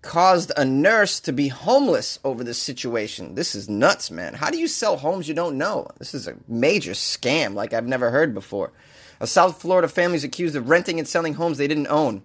caused 0.00 0.52
a 0.56 0.64
nurse 0.64 1.20
to 1.20 1.32
be 1.34 1.48
homeless 1.48 2.18
over 2.24 2.42
this 2.42 2.56
situation. 2.56 3.34
This 3.34 3.54
is 3.54 3.68
nuts, 3.68 4.10
man. 4.10 4.32
How 4.32 4.48
do 4.50 4.58
you 4.58 4.66
sell 4.66 4.96
homes 4.96 5.28
you 5.28 5.34
don't 5.34 5.58
know? 5.58 5.86
This 5.98 6.14
is 6.14 6.26
a 6.26 6.36
major 6.48 6.92
scam 6.92 7.52
like 7.52 7.74
I've 7.74 7.86
never 7.86 8.10
heard 8.10 8.32
before. 8.32 8.72
A 9.20 9.26
South 9.26 9.60
Florida 9.60 9.88
family 9.88 10.16
is 10.16 10.24
accused 10.24 10.56
of 10.56 10.68
renting 10.68 10.98
and 10.98 11.08
selling 11.08 11.34
homes 11.34 11.58
they 11.58 11.68
didn't 11.68 11.88
own. 11.88 12.22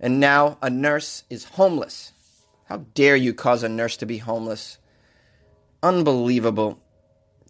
And 0.00 0.20
now 0.20 0.58
a 0.62 0.70
nurse 0.70 1.24
is 1.30 1.44
homeless. 1.44 2.12
How 2.66 2.84
dare 2.94 3.16
you 3.16 3.32
cause 3.34 3.62
a 3.62 3.68
nurse 3.68 3.96
to 3.98 4.06
be 4.06 4.18
homeless? 4.18 4.78
Unbelievable. 5.82 6.80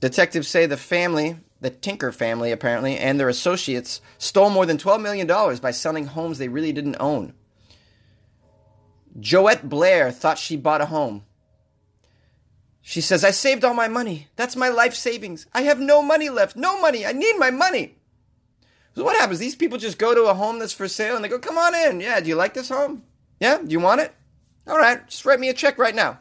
Detectives 0.01 0.49
say 0.49 0.67
the 0.67 0.77
family 0.77 1.39
the 1.61 1.71
Tinker 1.71 2.13
family, 2.13 2.53
apparently, 2.53 2.97
and 2.97 3.19
their 3.19 3.29
associates 3.29 4.01
stole 4.17 4.51
more 4.51 4.67
than 4.67 4.79
$12 4.79 5.03
million 5.03 5.27
by 5.61 5.71
selling 5.71 6.07
homes 6.07 6.39
they 6.39 6.49
really 6.49 6.73
didn't 6.73 6.97
own. 7.01 7.35
Joette 9.19 9.69
Blair 9.69 10.13
thought 10.13 10.39
she 10.39 10.57
bought 10.57 10.81
a 10.81 10.87
home. 10.87 11.25
She 12.81 13.01
says, 13.01 13.25
I 13.25 13.33
saved 13.33 13.65
all 13.65 13.75
my 13.75 13.89
money. 13.89 14.29
That's 14.37 14.57
my 14.57 14.69
life 14.69 14.95
savings. 14.95 15.47
I 15.53 15.63
have 15.63 15.81
no 15.81 16.01
money 16.01 16.31
left. 16.31 16.57
No 16.57 16.81
money. 16.81 17.05
I 17.05 17.13
need 17.13 17.37
my 17.37 17.51
money. 17.51 17.97
So 18.99 19.05
what 19.05 19.17
happens? 19.17 19.39
These 19.39 19.55
people 19.55 19.79
just 19.79 19.97
go 19.97 20.13
to 20.13 20.25
a 20.25 20.35
home 20.35 20.59
that's 20.59 20.73
for 20.73 20.89
sale 20.89 21.15
and 21.15 21.25
they 21.25 21.29
go, 21.29 21.39
come 21.39 21.57
on 21.57 21.73
in. 21.73 22.01
Yeah, 22.01 22.19
do 22.19 22.29
you 22.29 22.35
like 22.35 22.55
this 22.55 22.69
home? 22.69 23.05
Yeah, 23.39 23.59
do 23.59 23.71
you 23.71 23.79
want 23.79 24.01
it? 24.01 24.13
All 24.67 24.77
right, 24.77 25.07
just 25.07 25.25
write 25.25 25.39
me 25.39 25.49
a 25.49 25.55
check 25.55 25.79
right 25.79 25.95
now. 25.95 26.19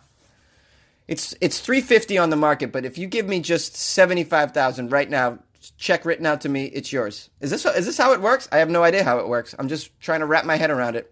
It's 1.07 1.33
it's 1.41 1.59
350 1.59 2.19
on 2.19 2.29
the 2.29 2.35
market, 2.35 2.71
but 2.71 2.85
if 2.85 2.99
you 2.99 3.07
give 3.07 3.27
me 3.27 3.39
just 3.39 3.75
75,000 3.75 4.91
right 4.91 5.09
now, 5.09 5.39
check 5.79 6.05
written 6.05 6.27
out 6.27 6.41
to 6.41 6.49
me, 6.49 6.65
it's 6.65 6.93
yours. 6.93 7.31
Is 7.41 7.49
this 7.49 7.65
is 7.65 7.87
this 7.87 7.97
how 7.97 8.13
it 8.13 8.21
works? 8.21 8.47
I 8.51 8.59
have 8.59 8.69
no 8.69 8.83
idea 8.83 9.03
how 9.03 9.17
it 9.17 9.27
works. 9.27 9.55
I'm 9.57 9.69
just 9.69 9.99
trying 9.99 10.19
to 10.19 10.27
wrap 10.27 10.45
my 10.45 10.57
head 10.57 10.69
around 10.69 10.95
it. 10.95 11.11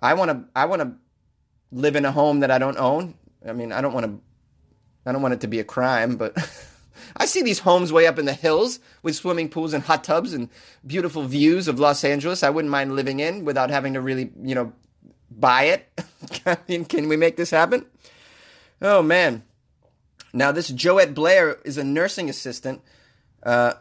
I 0.00 0.14
want 0.14 0.30
to 0.30 0.44
I 0.56 0.64
want 0.64 0.80
to 0.80 0.94
live 1.72 1.94
in 1.94 2.06
a 2.06 2.12
home 2.12 2.40
that 2.40 2.50
I 2.50 2.56
don't 2.56 2.78
own. 2.78 3.16
I 3.46 3.52
mean, 3.52 3.70
I 3.70 3.82
don't 3.82 3.92
want 3.92 4.06
to. 4.06 4.18
I 5.04 5.12
don't 5.12 5.20
want 5.20 5.34
it 5.34 5.42
to 5.42 5.46
be 5.46 5.60
a 5.60 5.64
crime, 5.64 6.16
but 6.16 6.38
I 7.16 7.26
see 7.26 7.42
these 7.42 7.60
homes 7.60 7.92
way 7.92 8.06
up 8.06 8.18
in 8.18 8.26
the 8.26 8.32
hills 8.32 8.80
with 9.02 9.16
swimming 9.16 9.48
pools 9.48 9.72
and 9.72 9.84
hot 9.84 10.04
tubs 10.04 10.32
and 10.32 10.48
beautiful 10.86 11.22
views 11.24 11.68
of 11.68 11.80
Los 11.80 12.04
Angeles. 12.04 12.42
I 12.42 12.50
wouldn't 12.50 12.70
mind 12.70 12.96
living 12.96 13.20
in 13.20 13.44
without 13.44 13.70
having 13.70 13.94
to 13.94 14.00
really, 14.00 14.30
you 14.42 14.54
know, 14.54 14.72
buy 15.30 15.64
it. 15.64 15.88
I 16.46 16.58
mean, 16.68 16.84
can 16.84 17.08
we 17.08 17.16
make 17.16 17.36
this 17.36 17.50
happen? 17.50 17.86
Oh 18.82 19.02
man. 19.02 19.44
Now 20.32 20.52
this 20.52 20.70
Joette 20.70 21.14
Blair 21.14 21.58
is 21.64 21.78
a 21.78 21.84
nursing 21.84 22.28
assistant. 22.28 22.82
Uh, 23.42 23.74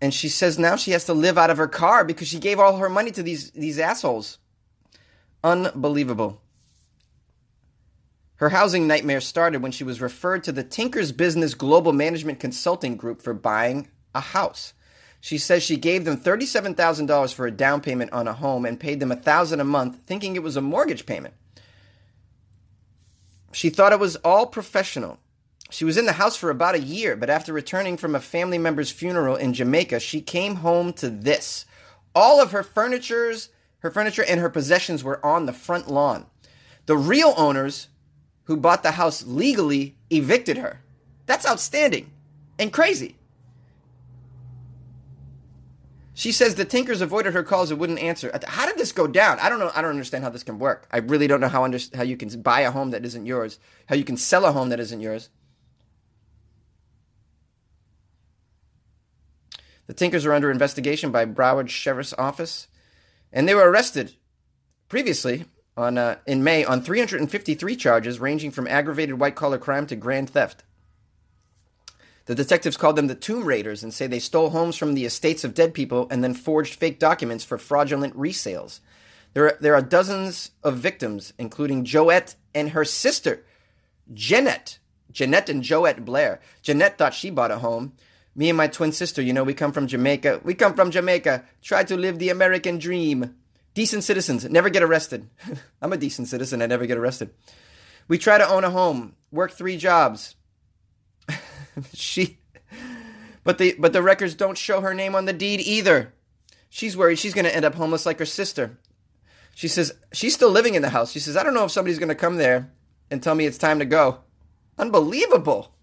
and 0.00 0.14
she 0.14 0.28
says 0.28 0.58
now 0.58 0.76
she 0.76 0.92
has 0.92 1.04
to 1.04 1.14
live 1.14 1.36
out 1.36 1.50
of 1.50 1.58
her 1.58 1.68
car 1.68 2.04
because 2.04 2.28
she 2.28 2.38
gave 2.38 2.58
all 2.58 2.78
her 2.78 2.88
money 2.88 3.10
to 3.10 3.22
these 3.22 3.50
these 3.50 3.78
assholes. 3.78 4.38
Unbelievable. 5.42 6.40
Her 8.40 8.48
housing 8.48 8.86
nightmare 8.86 9.20
started 9.20 9.60
when 9.60 9.70
she 9.70 9.84
was 9.84 10.00
referred 10.00 10.44
to 10.44 10.52
the 10.52 10.64
Tinker's 10.64 11.12
Business 11.12 11.52
Global 11.52 11.92
Management 11.92 12.40
Consulting 12.40 12.96
Group 12.96 13.20
for 13.20 13.34
buying 13.34 13.90
a 14.14 14.20
house. 14.20 14.72
She 15.20 15.36
says 15.36 15.62
she 15.62 15.76
gave 15.76 16.06
them 16.06 16.16
$37,000 16.16 17.34
for 17.34 17.46
a 17.46 17.50
down 17.50 17.82
payment 17.82 18.14
on 18.14 18.26
a 18.26 18.32
home 18.32 18.64
and 18.64 18.80
paid 18.80 18.98
them 18.98 19.10
1000 19.10 19.60
a 19.60 19.64
month 19.64 19.98
thinking 20.06 20.36
it 20.36 20.42
was 20.42 20.56
a 20.56 20.62
mortgage 20.62 21.04
payment. 21.04 21.34
She 23.52 23.68
thought 23.68 23.92
it 23.92 24.00
was 24.00 24.16
all 24.16 24.46
professional. 24.46 25.18
She 25.68 25.84
was 25.84 25.98
in 25.98 26.06
the 26.06 26.12
house 26.12 26.36
for 26.36 26.48
about 26.48 26.74
a 26.74 26.80
year, 26.80 27.16
but 27.16 27.28
after 27.28 27.52
returning 27.52 27.98
from 27.98 28.14
a 28.14 28.20
family 28.20 28.56
member's 28.56 28.90
funeral 28.90 29.36
in 29.36 29.52
Jamaica, 29.52 30.00
she 30.00 30.22
came 30.22 30.56
home 30.56 30.94
to 30.94 31.10
this. 31.10 31.66
All 32.14 32.40
of 32.40 32.52
her 32.52 32.62
furnitures, 32.62 33.50
her 33.80 33.90
furniture 33.90 34.24
and 34.24 34.40
her 34.40 34.48
possessions 34.48 35.04
were 35.04 35.24
on 35.24 35.44
the 35.44 35.52
front 35.52 35.90
lawn. 35.90 36.24
The 36.86 36.96
real 36.96 37.34
owners 37.36 37.88
who 38.50 38.56
bought 38.56 38.82
the 38.82 38.90
house 38.90 39.24
legally 39.24 39.94
evicted 40.10 40.56
her. 40.56 40.80
That's 41.26 41.48
outstanding 41.48 42.10
and 42.58 42.72
crazy. 42.72 43.14
She 46.14 46.32
says 46.32 46.56
the 46.56 46.64
Tinkers 46.64 47.00
avoided 47.00 47.32
her 47.32 47.44
calls 47.44 47.70
and 47.70 47.78
wouldn't 47.78 48.00
answer. 48.00 48.28
How 48.48 48.66
did 48.66 48.76
this 48.76 48.90
go 48.90 49.06
down? 49.06 49.38
I 49.38 49.48
don't 49.48 49.60
know. 49.60 49.70
I 49.72 49.80
don't 49.80 49.92
understand 49.92 50.24
how 50.24 50.30
this 50.30 50.42
can 50.42 50.58
work. 50.58 50.88
I 50.90 50.98
really 50.98 51.28
don't 51.28 51.40
know 51.40 51.46
how 51.46 51.62
under, 51.62 51.78
how 51.94 52.02
you 52.02 52.16
can 52.16 52.28
buy 52.42 52.62
a 52.62 52.72
home 52.72 52.90
that 52.90 53.04
isn't 53.04 53.24
yours, 53.24 53.60
how 53.86 53.94
you 53.94 54.02
can 54.02 54.16
sell 54.16 54.44
a 54.44 54.50
home 54.50 54.70
that 54.70 54.80
isn't 54.80 55.00
yours. 55.00 55.28
The 59.86 59.94
Tinkers 59.94 60.26
are 60.26 60.32
under 60.32 60.50
investigation 60.50 61.12
by 61.12 61.24
Broward 61.24 61.68
Sheriff's 61.68 62.14
Office, 62.18 62.66
and 63.32 63.48
they 63.48 63.54
were 63.54 63.70
arrested 63.70 64.14
previously 64.88 65.44
on 65.76 65.98
uh, 65.98 66.16
in 66.26 66.44
May 66.44 66.64
on 66.64 66.82
353 66.82 67.76
charges 67.76 68.20
ranging 68.20 68.50
from 68.50 68.66
aggravated 68.66 69.18
white 69.18 69.34
collar 69.34 69.58
crime 69.58 69.86
to 69.86 69.96
grand 69.96 70.30
theft. 70.30 70.64
The 72.26 72.34
detectives 72.34 72.76
called 72.76 72.96
them 72.96 73.08
the 73.08 73.14
Tomb 73.14 73.44
Raiders 73.44 73.82
and 73.82 73.92
say 73.92 74.06
they 74.06 74.18
stole 74.18 74.50
homes 74.50 74.76
from 74.76 74.94
the 74.94 75.04
estates 75.04 75.42
of 75.42 75.54
dead 75.54 75.74
people 75.74 76.06
and 76.10 76.22
then 76.22 76.34
forged 76.34 76.74
fake 76.74 76.98
documents 76.98 77.44
for 77.44 77.58
fraudulent 77.58 78.16
resales. 78.16 78.80
There 79.32 79.46
are, 79.46 79.58
there 79.60 79.74
are 79.74 79.82
dozens 79.82 80.50
of 80.62 80.76
victims, 80.76 81.32
including 81.38 81.84
Joette 81.84 82.36
and 82.54 82.70
her 82.70 82.84
sister, 82.84 83.44
Jeanette. 84.12 84.78
Jeanette 85.10 85.48
and 85.48 85.62
Joette 85.62 86.04
Blair. 86.04 86.40
Jeanette 86.62 86.98
thought 86.98 87.14
she 87.14 87.30
bought 87.30 87.50
a 87.50 87.58
home. 87.58 87.94
Me 88.34 88.48
and 88.48 88.56
my 88.56 88.68
twin 88.68 88.92
sister, 88.92 89.20
you 89.20 89.32
know, 89.32 89.42
we 89.42 89.54
come 89.54 89.72
from 89.72 89.88
Jamaica. 89.88 90.40
We 90.44 90.54
come 90.54 90.74
from 90.74 90.90
Jamaica. 90.90 91.44
Try 91.62 91.82
to 91.84 91.96
live 91.96 92.18
the 92.18 92.28
American 92.28 92.78
dream. 92.78 93.34
Decent 93.74 94.04
citizens 94.04 94.44
never 94.44 94.68
get 94.68 94.82
arrested. 94.82 95.28
I'm 95.82 95.92
a 95.92 95.96
decent 95.96 96.28
citizen. 96.28 96.62
I 96.62 96.66
never 96.66 96.86
get 96.86 96.98
arrested. 96.98 97.30
We 98.08 98.18
try 98.18 98.38
to 98.38 98.48
own 98.48 98.64
a 98.64 98.70
home, 98.70 99.14
work 99.30 99.52
three 99.52 99.76
jobs. 99.76 100.34
she, 101.94 102.38
but 103.44 103.58
the 103.58 103.76
but 103.78 103.92
the 103.92 104.02
records 104.02 104.34
don't 104.34 104.58
show 104.58 104.80
her 104.80 104.94
name 104.94 105.14
on 105.14 105.26
the 105.26 105.32
deed 105.32 105.60
either. 105.60 106.12
She's 106.68 106.96
worried 106.96 107.18
she's 107.18 107.34
going 107.34 107.44
to 107.44 107.54
end 107.54 107.64
up 107.64 107.74
homeless 107.74 108.06
like 108.06 108.18
her 108.18 108.26
sister. 108.26 108.78
She 109.54 109.68
says 109.68 109.92
she's 110.12 110.34
still 110.34 110.50
living 110.50 110.74
in 110.74 110.82
the 110.82 110.90
house. 110.90 111.12
She 111.12 111.20
says 111.20 111.36
I 111.36 111.44
don't 111.44 111.54
know 111.54 111.64
if 111.64 111.70
somebody's 111.70 111.98
going 111.98 112.08
to 112.08 112.14
come 112.14 112.36
there 112.36 112.72
and 113.10 113.22
tell 113.22 113.34
me 113.34 113.46
it's 113.46 113.58
time 113.58 113.78
to 113.78 113.84
go. 113.84 114.20
Unbelievable. 114.78 115.74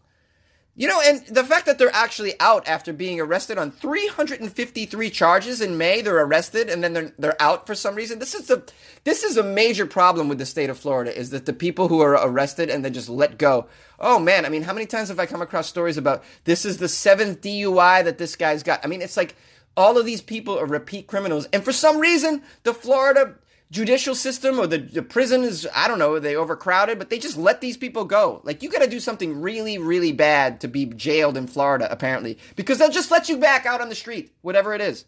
You 0.79 0.87
know, 0.87 1.01
and 1.03 1.25
the 1.25 1.43
fact 1.43 1.65
that 1.65 1.79
they're 1.79 1.89
actually 1.91 2.39
out 2.39 2.67
after 2.67 2.93
being 2.93 3.19
arrested 3.19 3.57
on 3.57 3.71
353 3.71 5.09
charges 5.09 5.59
in 5.59 5.75
May, 5.75 6.03
they're 6.03 6.23
arrested 6.23 6.69
and 6.69 6.83
then 6.83 6.93
they're 6.93 7.11
they're 7.17 7.41
out 7.41 7.65
for 7.65 7.73
some 7.73 7.95
reason. 7.95 8.19
This 8.19 8.35
is 8.35 8.51
a 8.51 8.61
this 9.03 9.23
is 9.23 9.37
a 9.37 9.43
major 9.43 9.87
problem 9.87 10.29
with 10.29 10.37
the 10.37 10.45
state 10.45 10.69
of 10.69 10.77
Florida 10.77 11.17
is 11.17 11.31
that 11.31 11.47
the 11.47 11.53
people 11.53 11.87
who 11.87 12.01
are 12.01 12.13
arrested 12.13 12.69
and 12.69 12.85
then 12.85 12.93
just 12.93 13.09
let 13.09 13.39
go. 13.39 13.65
Oh 13.99 14.19
man, 14.19 14.45
I 14.45 14.49
mean, 14.49 14.61
how 14.61 14.73
many 14.73 14.85
times 14.85 15.09
have 15.09 15.17
I 15.17 15.25
come 15.25 15.41
across 15.41 15.67
stories 15.67 15.97
about 15.97 16.23
this 16.43 16.63
is 16.63 16.77
the 16.77 16.87
seventh 16.87 17.41
DUI 17.41 18.03
that 18.03 18.19
this 18.19 18.35
guy's 18.35 18.61
got? 18.61 18.85
I 18.85 18.87
mean, 18.87 19.01
it's 19.01 19.17
like 19.17 19.35
all 19.75 19.97
of 19.97 20.05
these 20.05 20.21
people 20.21 20.59
are 20.59 20.67
repeat 20.67 21.07
criminals, 21.07 21.47
and 21.51 21.65
for 21.65 21.71
some 21.71 21.97
reason, 21.97 22.43
the 22.61 22.73
Florida 22.75 23.33
judicial 23.69 24.15
system 24.15 24.59
or 24.59 24.67
the, 24.67 24.77
the 24.77 25.01
prison 25.01 25.43
is 25.43 25.67
I 25.75 25.87
don't 25.87 25.99
know, 25.99 26.19
they 26.19 26.35
overcrowded, 26.35 26.97
but 26.97 27.09
they 27.09 27.19
just 27.19 27.37
let 27.37 27.61
these 27.61 27.77
people 27.77 28.05
go. 28.05 28.41
Like 28.43 28.63
you 28.63 28.69
got 28.69 28.81
to 28.81 28.89
do 28.89 28.99
something 28.99 29.41
really 29.41 29.77
really 29.77 30.11
bad 30.11 30.61
to 30.61 30.67
be 30.67 30.85
jailed 30.85 31.37
in 31.37 31.47
Florida 31.47 31.87
apparently 31.91 32.37
because 32.55 32.77
they'll 32.77 32.89
just 32.89 33.11
let 33.11 33.29
you 33.29 33.37
back 33.37 33.65
out 33.65 33.81
on 33.81 33.89
the 33.89 33.95
street, 33.95 34.33
whatever 34.41 34.73
it 34.73 34.81
is. 34.81 35.05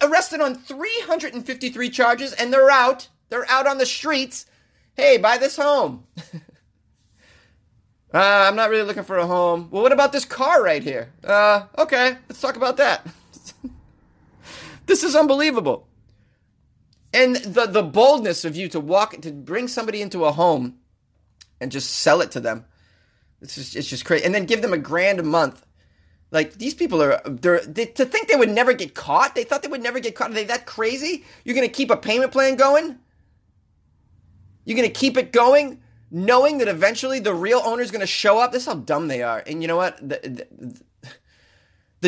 Arrested 0.00 0.40
on 0.40 0.54
353 0.54 1.90
charges 1.90 2.32
and 2.32 2.52
they're 2.52 2.70
out. 2.70 3.08
They're 3.30 3.48
out 3.48 3.66
on 3.66 3.78
the 3.78 3.86
streets. 3.86 4.46
Hey, 4.94 5.16
buy 5.16 5.38
this 5.38 5.56
home. 5.56 6.04
uh, 8.14 8.18
I'm 8.18 8.56
not 8.56 8.68
really 8.68 8.82
looking 8.84 9.04
for 9.04 9.16
a 9.16 9.26
home. 9.26 9.68
Well, 9.70 9.82
what 9.82 9.92
about 9.92 10.12
this 10.12 10.26
car 10.26 10.62
right 10.62 10.82
here? 10.82 11.12
Uh, 11.24 11.64
okay, 11.78 12.18
let's 12.28 12.40
talk 12.40 12.56
about 12.56 12.76
that. 12.76 13.06
this 14.86 15.02
is 15.02 15.16
unbelievable 15.16 15.88
and 17.12 17.36
the 17.36 17.66
the 17.66 17.82
boldness 17.82 18.44
of 18.44 18.56
you 18.56 18.68
to 18.68 18.80
walk 18.80 19.20
to 19.20 19.32
bring 19.32 19.68
somebody 19.68 20.00
into 20.00 20.24
a 20.24 20.32
home 20.32 20.78
and 21.60 21.70
just 21.70 21.90
sell 21.90 22.20
it 22.20 22.30
to 22.32 22.40
them. 22.40 22.64
It's 23.40 23.54
just 23.54 23.76
it's 23.76 23.88
just 23.88 24.04
crazy. 24.04 24.24
And 24.24 24.34
then 24.34 24.46
give 24.46 24.62
them 24.62 24.72
a 24.72 24.78
grand 24.78 25.20
a 25.20 25.22
month. 25.22 25.64
Like 26.30 26.54
these 26.54 26.74
people 26.74 27.02
are 27.02 27.20
they're 27.24 27.60
they, 27.60 27.86
to 27.86 28.06
think 28.06 28.28
they 28.28 28.36
would 28.36 28.50
never 28.50 28.72
get 28.72 28.94
caught 28.94 29.34
they 29.34 29.44
thought 29.44 29.62
they 29.62 29.68
would 29.68 29.82
never 29.82 30.00
get 30.00 30.14
caught 30.14 30.30
are 30.30 30.34
they 30.34 30.44
that 30.44 30.66
crazy? 30.66 31.24
You're 31.44 31.54
gonna 31.54 31.68
keep 31.68 31.90
a 31.90 31.96
payment 31.96 32.32
plan 32.32 32.56
going? 32.56 32.98
You're 34.64 34.76
gonna 34.76 34.88
keep 34.88 35.16
it 35.16 35.32
going 35.32 35.82
knowing 36.10 36.58
that 36.58 36.68
eventually 36.68 37.20
the 37.20 37.34
real 37.34 37.60
owner 37.64 37.82
is 37.82 37.90
gonna 37.90 38.06
show 38.06 38.38
up? 38.38 38.52
This 38.52 38.62
is 38.62 38.68
how 38.68 38.74
dumb 38.74 39.08
they 39.08 39.22
are. 39.22 39.42
And 39.46 39.60
you 39.60 39.68
know 39.68 39.76
what? 39.76 39.96
The, 39.98 40.20
the, 40.22 40.46
the 40.50 40.80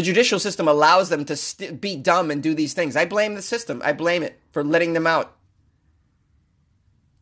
judicial 0.02 0.38
system 0.38 0.66
allows 0.66 1.08
them 1.08 1.24
to 1.26 1.36
st- 1.36 1.80
be 1.80 1.96
dumb 1.96 2.30
and 2.30 2.42
do 2.42 2.52
these 2.54 2.74
things. 2.74 2.96
I 2.96 3.04
blame 3.04 3.34
the 3.34 3.42
system. 3.42 3.80
I 3.84 3.92
blame 3.92 4.22
it 4.22 4.40
for 4.50 4.64
letting 4.64 4.92
them 4.92 5.06
out. 5.06 5.36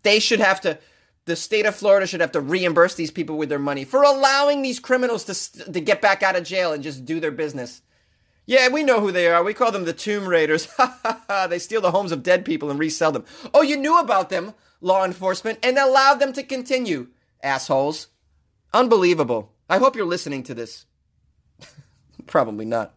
They 0.03 0.19
should 0.19 0.41
have 0.41 0.61
to, 0.63 0.79
the 1.27 1.37
state 1.37 1.67
of 1.67 1.77
Florida 1.77 2.07
should 2.07 2.23
have 2.23 2.33
to 2.33 2.41
reimburse 2.41 2.95
these 2.95 3.11
people 3.11 3.37
with 3.37 3.51
their 3.51 3.59
money 3.59 3.85
for 3.85 4.03
allowing 4.03 4.63
these 4.63 4.81
criminals 4.81 5.25
to, 5.25 5.73
to 5.73 5.81
get 5.81 6.01
back 6.01 6.23
out 6.23 6.35
of 6.35 6.45
jail 6.45 6.73
and 6.73 6.83
just 6.83 7.05
do 7.05 7.21
their 7.21 7.31
business. 7.31 7.83
Yeah, 8.47 8.69
we 8.69 8.83
know 8.83 9.01
who 9.01 9.13
they 9.13 9.29
are. 9.29 9.45
We 9.45 9.55
call 9.55 9.71
them 9.71 9.85
the 9.85 9.93
Tomb 9.93 10.27
Raiders. 10.27 10.67
they 11.49 11.59
steal 11.59 11.81
the 11.81 11.93
homes 11.93 12.11
of 12.11 12.23
dead 12.25 12.45
people 12.45 12.71
and 12.71 12.79
resell 12.79 13.13
them. 13.13 13.25
Oh, 13.55 13.63
you 13.63 13.77
knew 13.77 13.99
about 14.01 14.31
them, 14.31 14.55
law 14.81 15.05
enforcement, 15.05 15.59
and 15.63 15.79
allowed 15.79 16.21
them 16.21 16.33
to 16.33 16.43
continue, 16.43 17.09
assholes. 17.43 18.09
Unbelievable. 18.73 19.53
I 19.69 19.79
hope 19.79 19.95
you're 19.95 20.07
listening 20.07 20.43
to 20.45 20.55
this. 20.55 20.87
Probably 22.33 22.65
not. 22.65 22.95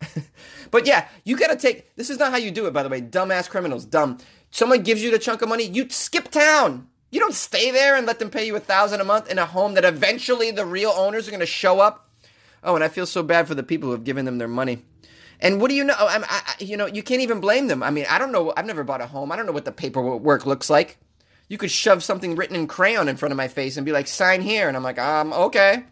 but 0.70 0.86
yeah, 0.86 1.08
you 1.24 1.36
gotta 1.36 1.56
take. 1.56 1.96
This 1.96 2.10
is 2.10 2.20
not 2.20 2.30
how 2.30 2.36
you 2.36 2.52
do 2.52 2.68
it, 2.68 2.72
by 2.72 2.84
the 2.84 2.88
way. 2.88 3.02
Dumbass 3.02 3.50
criminals, 3.50 3.84
dumb. 3.84 4.18
Someone 4.52 4.84
gives 4.84 5.02
you 5.02 5.10
the 5.10 5.18
chunk 5.18 5.42
of 5.42 5.48
money, 5.48 5.64
you 5.64 5.90
skip 5.90 6.30
town. 6.30 6.86
You 7.10 7.18
don't 7.18 7.34
stay 7.34 7.72
there 7.72 7.96
and 7.96 8.06
let 8.06 8.20
them 8.20 8.30
pay 8.30 8.46
you 8.46 8.54
a 8.54 8.60
thousand 8.60 9.00
a 9.00 9.04
month 9.04 9.28
in 9.28 9.40
a 9.40 9.46
home 9.46 9.74
that 9.74 9.84
eventually 9.84 10.52
the 10.52 10.64
real 10.64 10.90
owners 10.90 11.26
are 11.26 11.32
gonna 11.32 11.44
show 11.44 11.80
up. 11.80 12.08
Oh, 12.62 12.76
and 12.76 12.84
I 12.84 12.88
feel 12.88 13.04
so 13.04 13.24
bad 13.24 13.48
for 13.48 13.56
the 13.56 13.64
people 13.64 13.88
who 13.88 13.94
have 13.94 14.04
given 14.04 14.26
them 14.26 14.38
their 14.38 14.46
money. 14.46 14.84
And 15.40 15.60
what 15.60 15.68
do 15.68 15.74
you 15.74 15.82
know? 15.82 15.96
I, 15.98 16.22
I, 16.22 16.54
you 16.60 16.76
know, 16.76 16.86
you 16.86 17.02
can't 17.02 17.22
even 17.22 17.40
blame 17.40 17.66
them. 17.66 17.82
I 17.82 17.90
mean, 17.90 18.06
I 18.08 18.20
don't 18.20 18.30
know. 18.30 18.52
I've 18.56 18.64
never 18.64 18.84
bought 18.84 19.00
a 19.00 19.08
home. 19.08 19.32
I 19.32 19.36
don't 19.36 19.46
know 19.46 19.50
what 19.50 19.64
the 19.64 19.72
paperwork 19.72 20.46
looks 20.46 20.70
like. 20.70 20.98
You 21.48 21.58
could 21.58 21.72
shove 21.72 22.04
something 22.04 22.36
written 22.36 22.54
in 22.54 22.68
crayon 22.68 23.08
in 23.08 23.16
front 23.16 23.32
of 23.32 23.36
my 23.36 23.48
face 23.48 23.76
and 23.76 23.84
be 23.84 23.90
like, 23.90 24.06
"Sign 24.06 24.40
here," 24.40 24.68
and 24.68 24.76
I'm 24.76 24.84
like, 24.84 25.00
"Um, 25.00 25.32
okay." 25.32 25.86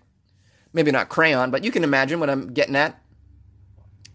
Maybe 0.72 0.90
not 0.90 1.08
crayon, 1.08 1.50
but 1.50 1.64
you 1.64 1.70
can 1.70 1.84
imagine 1.84 2.20
what 2.20 2.30
I'm 2.30 2.52
getting 2.52 2.76
at. 2.76 3.00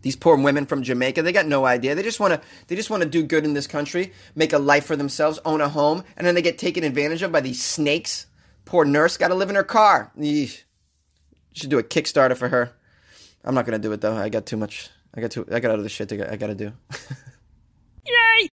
These 0.02 0.16
poor 0.18 0.36
women 0.36 0.66
from 0.66 0.84
Jamaica, 0.84 1.22
they 1.22 1.32
got 1.32 1.46
no 1.46 1.66
idea. 1.66 1.96
They 1.96 2.04
just 2.04 2.20
want 2.20 2.34
to 2.34 2.42
they 2.68 2.76
just 2.76 2.90
want 2.90 3.04
to 3.04 3.10
do 3.10 3.24
good 3.24 3.46
in 3.46 3.54
this 3.54 3.68
country, 3.68 4.12
make 4.36 4.52
a 4.52 4.60
life 4.60 4.86
for 4.86 4.98
themselves, 4.98 5.40
own 5.46 5.62
a 5.62 5.70
home, 5.70 6.04
and 6.18 6.28
then 6.28 6.36
they 6.36 6.42
get 6.42 6.58
taken 6.58 6.84
advantage 6.84 7.22
of 7.22 7.32
by 7.32 7.40
these 7.40 7.64
snakes. 7.64 8.28
Poor 8.66 8.84
nurse 8.84 9.16
got 9.16 9.30
to 9.30 9.36
live 9.36 9.50
in 9.50 9.56
her 9.56 9.64
car. 9.64 10.12
Eesh. 10.18 10.64
Should 11.54 11.70
do 11.70 11.78
a 11.80 11.84
Kickstarter 11.84 12.36
for 12.36 12.50
her. 12.50 12.74
I'm 13.46 13.56
not 13.56 13.66
gonna 13.66 13.80
do 13.80 13.92
it 13.94 14.02
though. 14.02 14.16
I 14.16 14.30
got 14.30 14.46
too 14.46 14.58
much. 14.58 14.90
I 15.14 15.22
got 15.22 15.32
too. 15.32 15.46
I 15.52 15.60
got 15.60 15.78
other 15.78 15.88
shit 15.90 16.10
to, 16.10 16.32
I 16.32 16.36
gotta 16.36 16.56
do. 16.56 16.74
Yay! 18.06 18.50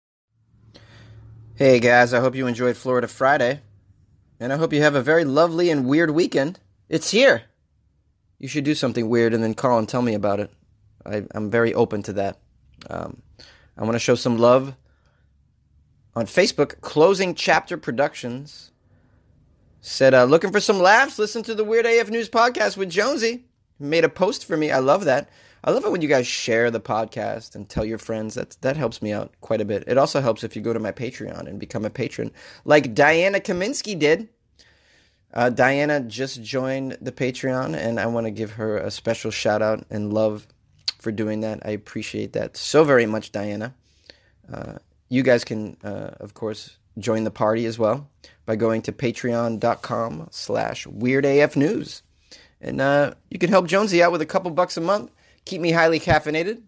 Hey 1.56 1.80
guys, 1.80 2.14
I 2.14 2.20
hope 2.20 2.36
you 2.36 2.48
enjoyed 2.48 2.76
Florida 2.76 3.08
Friday. 3.08 3.62
and 4.40 4.52
I 4.52 4.58
hope 4.58 4.74
you 4.74 4.82
have 4.82 4.96
a 4.96 5.02
very 5.02 5.24
lovely 5.26 5.70
and 5.70 5.88
weird 5.88 6.12
weekend. 6.12 6.60
It's 6.90 7.12
here. 7.12 7.44
You 8.40 8.48
should 8.48 8.64
do 8.64 8.76
something 8.76 9.10
weird 9.10 9.34
and 9.34 9.44
then 9.44 9.54
call 9.54 9.80
and 9.80 9.90
tell 9.90 10.02
me 10.02 10.14
about 10.14 10.40
it. 10.40 10.52
I, 11.06 11.24
am 11.34 11.50
very 11.50 11.74
open 11.74 12.04
to 12.04 12.14
that. 12.14 12.38
Um, 12.90 13.22
I 13.78 13.84
want 13.84 13.94
to 13.94 14.00
show 14.00 14.16
some 14.16 14.38
love 14.38 14.76
on 16.16 16.26
Facebook. 16.26 16.82
Closing 16.82 17.34
Chapter 17.34 17.78
Productions 17.78 18.72
said, 19.82 20.14
uh, 20.14 20.26
looking 20.26 20.52
for 20.52 20.60
some 20.60 20.80
laughs? 20.80 21.18
Listen 21.18 21.44
to 21.44 21.56
the 21.56 21.64
Weird 21.64 21.86
AF 21.86 22.10
News 22.10 22.30
podcast 22.30 22.78
with 22.78 22.90
Jonesy. 22.90 23.46
Made 23.80 24.04
a 24.04 24.10
post 24.10 24.46
for 24.46 24.58
me. 24.58 24.72
I 24.72 24.80
love 24.80 25.06
that. 25.06 25.30
I 25.64 25.72
love 25.72 25.86
it 25.86 25.92
when 25.92 26.02
you 26.02 26.08
guys 26.08 26.28
share 26.28 26.72
the 26.72 26.80
podcast 26.80 27.56
and 27.56 27.68
tell 27.68 27.84
your 27.84 27.98
friends. 27.98 28.36
That 28.36 28.58
that 28.62 28.78
helps 28.78 29.02
me 29.02 29.12
out 29.12 29.34
quite 29.42 29.62
a 29.62 29.66
bit. 29.66 29.84
It 29.88 29.98
also 29.98 30.22
helps 30.22 30.44
if 30.44 30.56
you 30.56 30.62
go 30.62 30.74
to 30.74 30.80
my 30.80 30.92
Patreon 30.92 31.48
and 31.48 31.60
become 31.60 31.84
a 31.84 31.90
patron, 31.90 32.32
like 32.64 32.94
Diana 32.94 33.40
Kaminsky 33.40 33.98
did. 33.98 34.30
Uh, 35.34 35.50
Diana 35.50 36.00
just 36.00 36.42
joined 36.42 36.98
the 37.02 37.12
Patreon, 37.12 37.76
and 37.76 38.00
I 38.00 38.06
want 38.08 38.26
to 38.26 38.32
give 38.32 38.52
her 38.52 38.78
a 38.78 38.90
special 38.90 39.32
shout 39.32 39.62
out 39.62 39.86
and 39.90 40.14
love 40.14 40.48
for 41.00 41.12
doing 41.12 41.42
that. 41.42 41.60
I 41.64 41.72
appreciate 41.72 42.34
that 42.34 42.58
so 42.58 42.84
very 42.84 43.06
much, 43.06 43.32
Diana. 43.32 43.76
Uh, 44.52 44.76
you 45.10 45.24
guys 45.24 45.44
can, 45.44 45.78
uh, 45.84 46.12
of 46.20 46.34
course, 46.34 46.78
join 46.98 47.24
the 47.24 47.32
party 47.32 47.66
as 47.66 47.78
well 47.78 48.10
by 48.46 48.56
going 48.56 48.82
to 48.84 48.92
patreon.com 48.92 50.30
slash 50.32 50.86
weirdafnews. 50.86 52.02
And 52.60 52.82
uh, 52.82 53.14
you 53.30 53.38
can 53.38 53.50
help 53.50 53.68
Jonesy 53.68 54.02
out 54.02 54.12
with 54.12 54.22
a 54.22 54.26
couple 54.26 54.50
bucks 54.52 54.78
a 54.78 54.82
month 54.82 55.12
keep 55.48 55.62
me 55.62 55.72
highly 55.72 56.00
caffeinated 56.00 56.62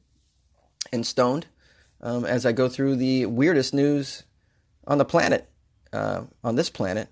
and 0.92 1.06
stoned 1.06 1.46
um, 2.02 2.26
as 2.26 2.46
I 2.46 2.54
go 2.54 2.70
through 2.70 2.96
the 2.96 3.26
weirdest 3.26 3.74
news 3.74 4.24
on 4.88 4.98
the 4.98 5.06
planet, 5.06 5.50
uh, 5.92 6.22
on 6.44 6.56
this 6.56 6.70
planet. 6.70 7.10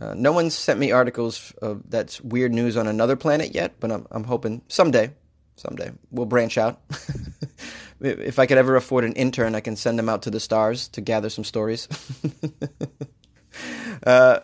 Uh, 0.00 0.14
no 0.16 0.32
one's 0.32 0.54
sent 0.54 0.80
me 0.80 0.92
articles 0.92 1.52
of 1.60 1.82
that's 1.88 2.20
weird 2.20 2.52
news 2.52 2.76
on 2.76 2.86
another 2.86 3.16
planet 3.16 3.54
yet, 3.54 3.74
but 3.80 3.92
I'm, 3.92 4.06
I'm 4.10 4.24
hoping 4.24 4.62
someday, 4.68 5.12
someday 5.56 5.92
we'll 6.10 6.26
branch 6.26 6.56
out. 6.56 6.80
if 8.00 8.38
I 8.38 8.46
could 8.46 8.58
ever 8.58 8.76
afford 8.76 9.04
an 9.04 9.12
intern, 9.12 9.54
I 9.54 9.60
can 9.60 9.76
send 9.76 9.98
them 9.98 10.08
out 10.08 10.22
to 10.22 10.30
the 10.30 10.40
stars 10.40 10.88
to 10.88 11.00
gather 11.00 11.28
some 11.28 11.44
stories. 11.44 11.86
uh, 14.06 14.40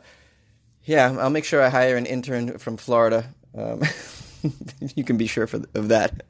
yeah, 0.84 1.16
I'll 1.18 1.30
make 1.30 1.44
sure 1.44 1.62
I 1.62 1.70
hire 1.70 1.96
an 1.96 2.06
intern 2.06 2.58
from 2.58 2.76
Florida. 2.76 3.32
Um, 3.56 3.82
you 4.94 5.04
can 5.04 5.16
be 5.16 5.26
sure 5.26 5.46
for, 5.46 5.62
of 5.74 5.88
that 5.88 6.22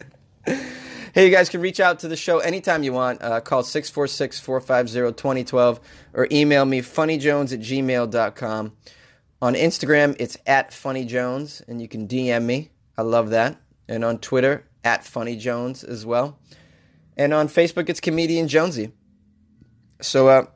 hey, 1.17 1.25
you 1.25 1.33
guys 1.33 1.49
can 1.49 1.63
reach 1.63 1.81
out 1.81 2.01
to 2.01 2.09
the 2.09 2.17
show 2.17 2.41
anytime 2.41 2.83
you 2.83 2.93
want. 2.93 3.23
Uh, 3.23 3.41
call 3.41 3.63
646 3.63 4.39
450 4.39 5.15
2012 5.15 5.81
or 6.13 6.29
email 6.31 6.67
me 6.67 6.83
funnyjones 6.83 7.55
at 7.55 7.61
gmail.com. 7.61 8.73
On 9.47 9.55
Instagram, 9.55 10.17
it's 10.19 10.37
at 10.45 10.73
Funny 10.73 11.05
Jones, 11.05 11.63
and 11.69 11.81
you 11.81 11.87
can 11.87 12.09
DM 12.09 12.43
me. 12.43 12.71
I 12.99 13.03
love 13.03 13.31
that. 13.31 13.57
And 13.87 14.05
on 14.05 14.19
Twitter, 14.19 14.67
at 14.83 15.05
Funny 15.05 15.37
Jones 15.37 15.85
as 15.85 16.05
well. 16.05 16.41
And 17.17 17.33
on 17.33 17.47
Facebook, 17.47 17.89
it's 17.89 18.01
comedian 18.01 18.49
Jonesy. 18.49 18.91
So, 20.01 20.27
uh, 20.27 20.47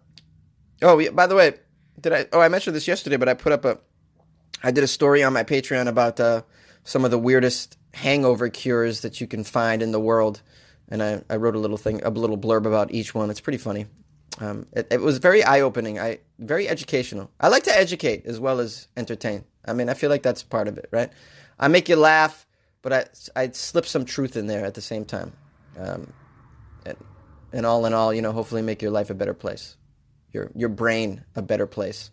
oh, 0.82 1.08
by 1.12 1.28
the 1.28 1.36
way, 1.36 1.54
did 2.00 2.12
I? 2.12 2.26
Oh, 2.32 2.40
I 2.40 2.48
mentioned 2.48 2.74
this 2.74 2.88
yesterday, 2.88 3.16
but 3.16 3.28
I 3.28 3.34
put 3.34 3.52
up 3.52 3.64
a, 3.64 3.78
I 4.64 4.72
did 4.72 4.82
a 4.82 4.88
story 4.88 5.22
on 5.22 5.32
my 5.32 5.44
Patreon 5.44 5.86
about 5.86 6.18
uh, 6.18 6.42
some 6.82 7.04
of 7.04 7.12
the 7.12 7.18
weirdest 7.18 7.78
hangover 7.94 8.48
cures 8.48 9.02
that 9.02 9.20
you 9.20 9.28
can 9.28 9.44
find 9.44 9.84
in 9.84 9.92
the 9.92 10.00
world. 10.00 10.42
And 10.88 11.00
I, 11.00 11.22
I 11.30 11.36
wrote 11.36 11.54
a 11.54 11.60
little 11.60 11.76
thing, 11.76 12.02
a 12.02 12.10
little 12.10 12.36
blurb 12.36 12.66
about 12.66 12.92
each 12.92 13.14
one. 13.14 13.30
It's 13.30 13.40
pretty 13.40 13.58
funny. 13.58 13.86
Um, 14.40 14.66
it, 14.72 14.88
it, 14.90 15.00
was 15.02 15.18
very 15.18 15.44
eye 15.44 15.60
opening. 15.60 15.98
I 15.98 16.18
very 16.38 16.66
educational. 16.66 17.30
I 17.38 17.48
like 17.48 17.62
to 17.64 17.76
educate 17.76 18.24
as 18.24 18.40
well 18.40 18.58
as 18.58 18.88
entertain. 18.96 19.44
I 19.66 19.74
mean, 19.74 19.90
I 19.90 19.94
feel 19.94 20.08
like 20.08 20.22
that's 20.22 20.42
part 20.42 20.66
of 20.66 20.78
it, 20.78 20.88
right? 20.90 21.10
I 21.58 21.68
make 21.68 21.90
you 21.90 21.96
laugh, 21.96 22.46
but 22.80 22.92
I 22.92 23.04
I 23.36 23.50
slip 23.50 23.84
some 23.84 24.06
truth 24.06 24.36
in 24.36 24.46
there 24.46 24.64
at 24.64 24.74
the 24.74 24.80
same 24.80 25.04
time. 25.04 25.32
Um, 25.78 26.12
and, 26.86 26.96
and 27.52 27.66
all 27.66 27.84
in 27.84 27.92
all, 27.92 28.14
you 28.14 28.22
know, 28.22 28.32
hopefully 28.32 28.62
make 28.62 28.80
your 28.80 28.90
life 28.90 29.10
a 29.10 29.14
better 29.14 29.34
place, 29.34 29.76
your 30.32 30.50
your 30.54 30.70
brain 30.70 31.22
a 31.36 31.42
better 31.42 31.66
place. 31.66 32.10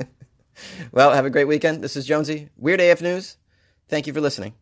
well, 0.92 1.12
have 1.12 1.24
a 1.24 1.30
great 1.30 1.46
weekend. 1.46 1.82
This 1.82 1.96
is 1.96 2.04
Jonesy, 2.04 2.50
Weird 2.58 2.80
AF 2.80 3.00
News. 3.00 3.38
Thank 3.88 4.06
you 4.06 4.12
for 4.12 4.20
listening. 4.20 4.59